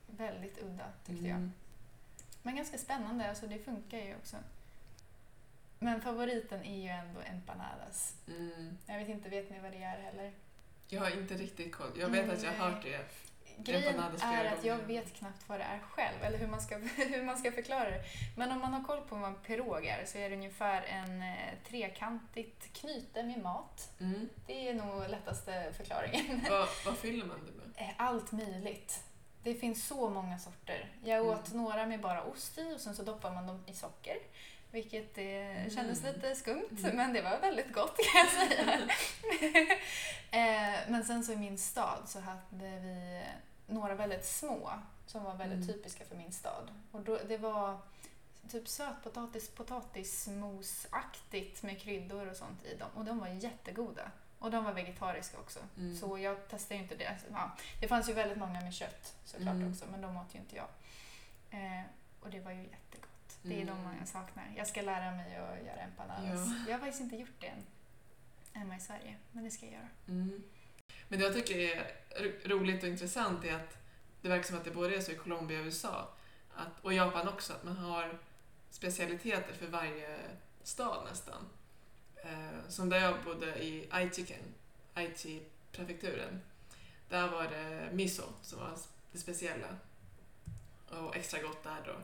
väldigt 0.06 0.58
udda 0.62 0.84
tyckte 1.06 1.28
jag. 1.28 1.36
Mm. 1.36 1.52
Men 2.42 2.56
ganska 2.56 2.78
spännande, 2.78 3.28
alltså 3.28 3.46
det 3.46 3.58
funkar 3.58 3.98
ju 3.98 4.16
också. 4.16 4.36
Men 5.82 6.00
favoriten 6.00 6.64
är 6.64 6.78
ju 6.82 6.88
ändå 6.88 7.20
empanadas. 7.20 8.14
Mm. 8.28 8.78
Jag 8.86 8.98
vet 8.98 9.08
inte, 9.08 9.28
vet 9.28 9.50
ni 9.50 9.58
vad 9.60 9.72
det 9.72 9.82
är 9.82 9.98
heller? 10.00 10.32
Jag 10.88 11.00
har 11.00 11.10
inte 11.10 11.34
riktigt 11.34 11.72
koll. 11.74 11.90
Jag 11.98 12.08
vet 12.08 12.30
att 12.30 12.42
jag 12.42 12.52
har 12.52 12.70
hört 12.70 12.82
det. 12.82 12.98
Grejen 13.56 14.00
är 14.22 14.44
att 14.44 14.64
jag 14.64 14.78
vet 14.78 15.14
knappt 15.14 15.48
vad 15.48 15.60
det 15.60 15.64
är 15.64 15.78
själv, 15.78 16.22
eller 16.22 16.38
hur 16.38 16.46
man 16.46 16.60
ska, 16.60 16.76
hur 16.96 17.22
man 17.24 17.38
ska 17.38 17.52
förklara 17.52 17.90
det. 17.90 18.02
Men 18.36 18.52
om 18.52 18.58
man 18.60 18.72
har 18.72 18.84
koll 18.84 19.00
på 19.00 19.16
vad 19.16 19.28
en 19.28 19.34
pirog 19.34 19.86
är 19.86 20.04
så 20.06 20.18
är 20.18 20.30
det 20.30 20.36
ungefär 20.36 20.82
en 20.82 21.22
eh, 21.22 21.36
trekantigt 21.68 22.72
knyte 22.72 23.22
med 23.22 23.42
mat. 23.42 23.90
Mm. 24.00 24.28
Det 24.46 24.68
är 24.68 24.74
nog 24.74 25.08
lättaste 25.10 25.72
förklaringen. 25.76 26.40
vad, 26.50 26.68
vad 26.86 26.96
fyller 26.98 27.26
man 27.26 27.38
det 27.46 27.52
med? 27.52 27.88
Eh, 27.88 27.94
Allt 27.96 28.32
möjligt. 28.32 29.04
Det 29.42 29.54
finns 29.54 29.86
så 29.86 30.10
många 30.10 30.38
sorter. 30.38 30.92
Jag 31.04 31.18
Mm. 31.18 31.30
åt 31.30 31.52
några 31.52 31.86
med 31.86 32.00
bara 32.00 32.22
ost 32.22 32.58
i 32.58 32.74
och 32.74 32.80
sen 32.80 32.96
så 32.96 33.02
doppar 33.02 33.30
man 33.30 33.46
dem 33.46 33.64
i 33.66 33.72
socker. 33.74 34.16
Vilket 34.72 35.18
eh, 35.18 35.68
kändes 35.74 36.00
Mm. 36.00 36.14
lite 36.14 36.34
skumt, 36.34 36.78
Mm. 36.84 36.96
men 36.96 37.12
det 37.12 37.22
var 37.22 37.38
väldigt 37.40 37.72
gott 37.72 37.96
kan 37.96 38.20
jag 38.20 38.28
säga. 38.48 38.70
eh, 40.30 40.78
men 40.90 41.04
sen 41.04 41.24
så 41.24 41.32
i 41.32 41.36
min 41.36 41.58
stad 41.58 41.98
så 42.06 42.20
hade 42.20 42.40
vi 42.80 43.22
några 43.66 43.94
väldigt 43.94 44.24
små 44.26 44.70
som 45.06 45.24
var 45.24 45.34
väldigt 45.34 45.56
Mm. 45.64 45.68
typiska 45.68 46.04
för 46.04 46.16
min 46.16 46.32
stad. 46.32 46.70
Och 46.92 47.00
då, 47.00 47.18
det 47.28 47.38
var 47.38 47.78
typ 48.50 48.68
sötpotatis, 48.68 49.48
potatismosaktigt 49.50 51.62
med 51.62 51.80
kryddor 51.80 52.26
och 52.30 52.36
sånt 52.36 52.64
i 52.64 52.74
dem. 52.76 52.88
Och 52.94 53.04
de 53.04 53.18
var 53.18 53.28
jättegoda. 53.28 54.10
Och 54.38 54.50
de 54.50 54.64
var 54.64 54.72
vegetariska 54.72 55.38
också. 55.38 55.58
Mm. 55.78 55.96
Så 55.96 56.18
jag 56.18 56.48
testade 56.48 56.74
ju 56.74 56.82
inte 56.82 56.94
det. 56.96 57.16
Ja, 57.32 57.50
det 57.80 57.88
fanns 57.88 58.08
ju 58.08 58.12
väldigt 58.12 58.38
många 58.38 58.60
med 58.60 58.74
kött 58.74 59.14
såklart 59.24 59.54
Mm. 59.54 59.70
också, 59.72 59.84
men 59.90 60.00
de 60.00 60.16
åt 60.16 60.34
ju 60.34 60.38
inte 60.38 60.56
jag. 60.56 60.66
Eh, 61.50 61.82
och 62.20 62.30
det 62.30 62.40
var 62.40 62.52
ju 62.52 62.58
jättegott. 62.62 62.89
Det 63.42 63.54
är 63.62 63.64
de 63.66 63.78
Mm. 63.78 63.98
jag 63.98 64.08
saknar. 64.08 64.52
Jag 64.56 64.66
ska 64.66 64.82
lära 64.82 65.10
mig 65.10 65.36
att 65.36 65.66
göra 65.66 65.80
empanadas. 65.80 66.24
Ja. 66.48 66.64
Jag 66.68 66.72
har 66.72 66.78
faktiskt 66.78 67.00
inte 67.02 67.16
gjort 67.16 67.40
det 67.40 67.46
än. 67.46 67.64
Hemma 68.52 68.76
i 68.76 68.80
Sverige, 68.80 69.16
men 69.32 69.44
det 69.44 69.50
ska 69.50 69.66
jag 69.66 69.72
göra. 69.74 69.88
Mm. 70.08 70.42
Men 71.08 71.18
det 71.18 71.24
jag 71.24 71.34
tycker 71.34 71.58
är 71.58 71.92
ro- 72.22 72.56
roligt 72.58 72.82
och 72.82 72.88
intressant 72.88 73.44
är 73.44 73.54
att 73.54 73.76
det 74.22 74.28
verkar 74.28 74.44
som 74.44 74.56
att 74.56 74.64
det 74.64 74.70
både 74.70 74.96
är 74.96 75.00
så 75.00 75.12
i 75.12 75.16
Colombia 75.16 75.58
och 75.60 75.64
USA 75.64 76.08
att, 76.54 76.68
och 76.84 76.92
Japan 76.94 77.28
också, 77.28 77.52
att 77.52 77.64
man 77.64 77.76
har 77.76 78.18
specialiteter 78.70 79.52
för 79.54 79.66
varje 79.66 80.18
stad 80.62 81.06
nästan. 81.10 81.48
Eh, 82.16 82.68
som 82.68 82.88
där 82.88 82.98
jag 83.00 83.24
bodde 83.24 83.64
i 83.64 83.86
Aichiken, 83.90 84.42
Aichi-prefekturen. 84.94 86.40
Där 87.08 87.28
var 87.28 87.44
det 87.44 87.88
miso 87.92 88.22
som 88.42 88.58
var 88.58 88.76
det 89.12 89.18
speciella 89.18 89.76
och 90.90 91.16
extra 91.16 91.42
gott 91.42 91.62
där 91.64 91.82
då. 91.86 91.94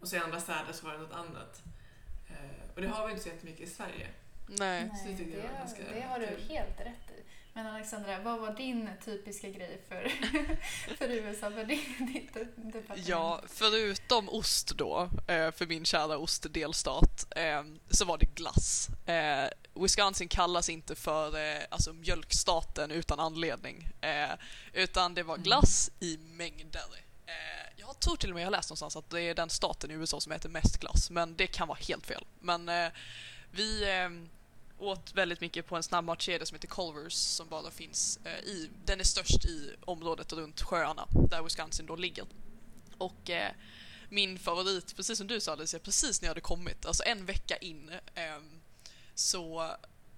Och 0.00 0.08
så 0.08 0.16
i 0.16 0.18
andra 0.18 0.40
städer 0.40 0.72
så 0.72 0.86
var 0.86 0.92
det 0.92 0.98
något 0.98 1.12
annat. 1.12 1.62
Eh, 2.28 2.74
och 2.74 2.80
det 2.80 2.88
har 2.88 3.06
vi 3.06 3.12
inte 3.12 3.22
så 3.22 3.28
jättemycket 3.28 3.68
i 3.68 3.70
Sverige. 3.70 4.08
Nej. 4.48 4.90
Så 5.02 5.08
det 5.24 5.36
var 5.42 5.58
ganska 5.58 5.82
det 5.94 6.00
har 6.00 6.18
du 6.18 6.26
kul. 6.26 6.42
helt 6.48 6.80
rätt 6.80 7.10
i. 7.18 7.22
Men 7.52 7.66
Alexandra, 7.66 8.18
vad 8.18 8.40
var 8.40 8.54
din 8.54 8.90
typiska 9.04 9.48
grej 9.48 9.80
för, 9.88 10.08
för 10.96 11.10
USA, 11.10 11.50
för 11.50 11.64
din, 11.64 12.12
ditt 12.12 12.34
departement? 12.34 13.08
Ja, 13.08 13.40
förutom 13.48 14.28
ost 14.28 14.68
då, 14.76 15.10
eh, 15.26 15.50
för 15.52 15.66
min 15.66 15.84
kära 15.84 16.18
ostdelstat, 16.18 17.26
eh, 17.36 17.62
så 17.90 18.04
var 18.04 18.18
det 18.18 18.26
glass. 18.34 18.88
Wisconsin 19.74 20.28
kallas 20.28 20.68
inte 20.68 20.94
för 20.94 21.34
alltså 21.70 21.92
mjölkstaten 21.92 22.90
utan 22.90 23.20
anledning, 23.20 23.88
utan 24.72 25.14
det 25.14 25.22
var 25.22 25.34
Mm. 25.34 25.44
glass 25.44 25.90
i 26.00 26.16
mängder. 26.18 26.82
Jag 27.86 28.00
tror 28.00 28.16
till 28.16 28.30
och 28.30 28.34
med 28.34 28.42
jag 28.42 28.46
har 28.46 28.52
läst 28.52 28.70
någonstans 28.70 28.96
att 28.96 29.10
det 29.10 29.22
är 29.22 29.34
den 29.34 29.50
staten 29.50 29.90
i 29.90 29.94
USA 29.94 30.20
som 30.20 30.32
äter 30.32 30.48
mest 30.48 30.78
glass, 30.80 31.10
men 31.10 31.36
det 31.36 31.46
kan 31.46 31.68
vara 31.68 31.78
helt 31.88 32.06
fel. 32.06 32.24
Men 32.40 32.68
eh, 32.68 32.88
vi 33.50 33.98
eh, 33.98 34.10
åt 34.78 35.14
väldigt 35.14 35.40
mycket 35.40 35.66
på 35.66 35.76
en 35.76 35.82
snabbmatskedja 35.82 36.46
som 36.46 36.54
heter 36.54 36.68
Culvers 36.68 37.12
som 37.12 37.48
bara 37.48 37.70
finns 37.70 38.18
eh, 38.24 38.44
i, 38.44 38.70
den 38.84 39.00
är 39.00 39.04
störst 39.04 39.44
i 39.44 39.74
området 39.84 40.32
runt 40.32 40.62
sjöarna 40.62 41.06
där 41.30 41.42
Wisconsin 41.42 41.86
då 41.86 41.96
ligger. 41.96 42.26
Och 42.98 43.30
eh, 43.30 43.52
min 44.08 44.38
favorit, 44.38 44.96
precis 44.96 45.18
som 45.18 45.26
du 45.26 45.40
sa 45.40 45.52
Alicia, 45.52 45.80
precis 45.80 46.22
när 46.22 46.26
jag 46.26 46.30
hade 46.30 46.40
kommit, 46.40 46.86
alltså 46.86 47.02
en 47.06 47.26
vecka 47.26 47.56
in, 47.56 47.90
eh, 48.14 48.42
så, 49.14 49.70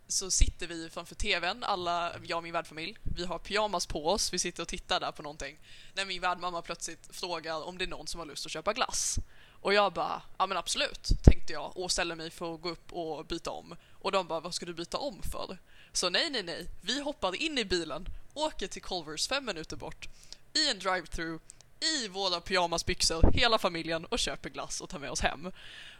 så 0.08 0.30
sitter 0.30 0.66
vi 0.66 0.90
framför 0.90 1.14
TVn, 1.14 1.64
alla, 1.64 2.12
jag 2.24 2.36
och 2.36 2.42
min 2.42 2.52
värdfamilj, 2.52 2.96
vi 3.02 3.24
har 3.24 3.38
pyjamas 3.38 3.86
på 3.86 4.08
oss, 4.08 4.32
vi 4.32 4.38
sitter 4.38 4.62
och 4.62 4.68
tittar 4.68 5.00
där 5.00 5.12
på 5.12 5.22
någonting, 5.22 5.58
när 5.94 6.04
min 6.04 6.20
värdmamma 6.20 6.62
plötsligt 6.62 7.08
frågar 7.10 7.66
om 7.66 7.78
det 7.78 7.84
är 7.84 7.88
någon 7.88 8.06
som 8.06 8.18
har 8.18 8.26
lust 8.26 8.46
att 8.46 8.52
köpa 8.52 8.72
glass. 8.72 9.18
Och 9.60 9.74
jag 9.74 9.92
bara, 9.92 10.22
ja 10.38 10.46
men 10.46 10.56
absolut, 10.56 11.08
tänkte 11.24 11.52
jag 11.52 11.76
och 11.76 11.90
ställer 11.90 12.14
mig 12.14 12.30
för 12.30 12.54
att 12.54 12.60
gå 12.60 12.68
upp 12.68 12.92
och 12.92 13.26
byta 13.26 13.50
om. 13.50 13.76
Och 13.92 14.12
de 14.12 14.26
bara, 14.26 14.40
vad 14.40 14.54
ska 14.54 14.66
du 14.66 14.74
byta 14.74 14.98
om 14.98 15.22
för? 15.22 15.58
Så 15.92 16.10
nej, 16.10 16.30
nej, 16.30 16.42
nej, 16.42 16.66
vi 16.82 17.00
hoppar 17.00 17.42
in 17.42 17.58
i 17.58 17.64
bilen, 17.64 18.06
åker 18.34 18.66
till 18.66 18.82
Culvers 18.82 19.28
fem 19.28 19.44
minuter 19.44 19.76
bort, 19.76 20.08
i 20.52 20.70
en 20.70 20.78
drive-through, 20.78 21.40
i 21.80 22.08
våra 22.08 22.40
pyjamasbyxor, 22.40 23.32
hela 23.32 23.58
familjen 23.58 24.04
och 24.04 24.18
köper 24.18 24.50
glass 24.50 24.80
och 24.80 24.88
tar 24.88 24.98
med 24.98 25.10
oss 25.10 25.20
hem. 25.20 25.52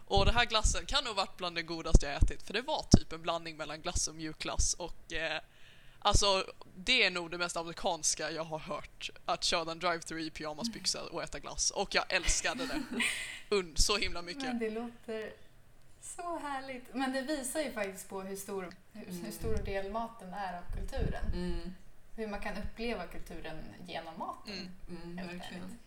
Och 0.06 0.24
den 0.24 0.34
här 0.34 0.46
glassen 0.46 0.86
kan 0.86 1.04
nog 1.04 1.16
varit 1.16 1.36
bland 1.36 1.56
det 1.56 1.62
godaste 1.62 2.06
jag 2.06 2.16
ätit 2.16 2.42
för 2.42 2.54
det 2.54 2.62
var 2.62 2.86
typ 2.90 3.12
en 3.12 3.22
blandning 3.22 3.56
mellan 3.56 3.80
glass 3.80 4.08
och 4.08 4.14
mjukglass 4.14 4.74
och 4.74 5.12
eh, 5.12 5.40
alltså 5.98 6.44
det 6.76 7.04
är 7.04 7.10
nog 7.10 7.30
det 7.30 7.38
mest 7.38 7.56
amerikanska 7.56 8.30
jag 8.30 8.44
har 8.44 8.58
hört. 8.58 9.10
Att 9.24 9.44
köra 9.44 9.72
en 9.72 9.78
drive-through 9.78 10.20
i 10.20 10.30
pyjamasbyxor 10.30 11.12
och 11.12 11.22
äta 11.22 11.38
glass 11.38 11.70
och 11.70 11.94
jag 11.94 12.12
älskade 12.12 12.66
det. 12.66 12.82
Und 13.56 13.78
så 13.78 13.96
himla 13.96 14.22
mycket. 14.22 14.44
Men 14.44 14.58
det 14.58 14.70
låter 14.70 15.32
så 16.00 16.38
härligt. 16.38 16.94
Men 16.94 17.12
det 17.12 17.22
visar 17.22 17.60
ju 17.60 17.72
faktiskt 17.72 18.08
på 18.08 18.20
hur 18.20 18.36
stor, 18.36 18.74
hur, 18.92 19.22
hur 19.24 19.32
stor 19.32 19.56
del 19.56 19.92
maten 19.92 20.34
är 20.34 20.58
av 20.58 20.62
kulturen. 20.76 21.24
Mm, 21.34 21.74
Hur 22.18 22.28
man 22.28 22.40
kan 22.40 22.57
uppleva 22.57 23.07
kulturen 23.07 23.57
genom 23.87 24.18
maten. 24.18 24.70
Mm. 24.88 25.18
mm, 25.18 25.26
verkligen. 25.26 25.78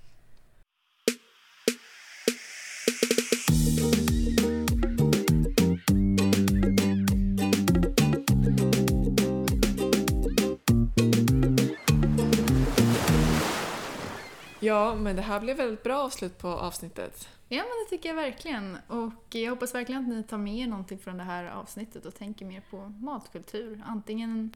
Ja, 14.60 14.96
men 14.96 15.16
det 15.16 15.22
här 15.22 15.40
blev 15.40 15.58
väldigt 15.58 15.84
bra 15.84 15.98
avslut 15.98 16.38
på 16.38 16.48
avsnittet. 16.48 17.30
Ja, 17.48 17.58
men 17.58 17.66
det 17.66 17.90
tycker 17.90 18.10
jag 18.10 18.16
verkligen. 18.16 18.78
Och 18.88 19.36
jag 19.36 19.50
hoppas 19.50 19.76
verkligen 19.76 20.02
att 20.02 20.08
ni 20.08 20.24
tar 20.24 20.38
med 20.38 20.58
er 20.58 20.68
någonting 20.68 21.00
från 21.00 21.18
det 21.18 21.24
här 21.24 21.46
avsnittet 21.46 22.06
och 22.06 22.16
tänker 22.16 22.46
mer 22.46 22.62
på 22.70 22.78
matkultur. 22.78 23.84
Antingen 23.86 24.54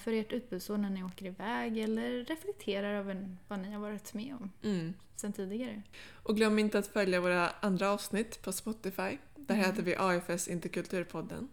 för 0.00 0.12
ert 0.12 0.32
utbudsår 0.32 0.76
när 0.76 0.90
ni 0.90 1.04
åker 1.04 1.26
iväg 1.26 1.78
eller 1.78 2.24
reflekterar 2.24 2.94
över 2.94 3.36
vad 3.48 3.58
ni 3.58 3.72
har 3.72 3.80
varit 3.80 4.14
med 4.14 4.34
om 4.40 4.50
Mm. 4.62 4.94
sen 5.16 5.32
tidigare. 5.32 5.82
Och 6.22 6.36
glöm 6.36 6.58
inte 6.58 6.78
att 6.78 6.86
följa 6.86 7.20
våra 7.20 7.50
andra 7.60 7.90
avsnitt 7.90 8.42
på 8.42 8.52
Spotify. 8.52 9.18
Där 9.36 9.54
Mm. 9.54 9.66
heter 9.66 9.82
vi 9.82 9.96
AFS 9.96 10.48
Interkulturpodden. 10.48 11.48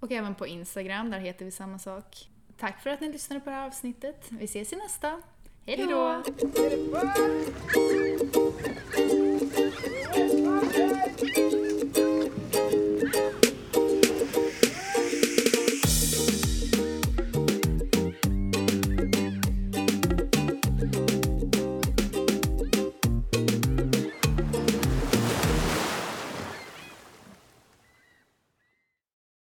Och 0.00 0.12
även 0.12 0.34
på 0.34 0.46
Instagram, 0.46 1.10
där 1.10 1.18
heter 1.18 1.44
vi 1.44 1.50
samma 1.50 1.78
sak. 1.78 2.28
Tack 2.58 2.82
för 2.82 2.90
att 2.90 3.00
ni 3.00 3.12
lyssnade 3.12 3.40
på 3.40 3.50
det 3.50 3.56
här 3.56 3.66
avsnittet. 3.66 4.26
Vi 4.30 4.44
ses 4.44 4.72
i 4.72 4.76
nästa. 4.76 5.08
Hej 5.66 5.76
Hej 5.76 5.86
då! 5.86 6.22
då! 6.24 7.70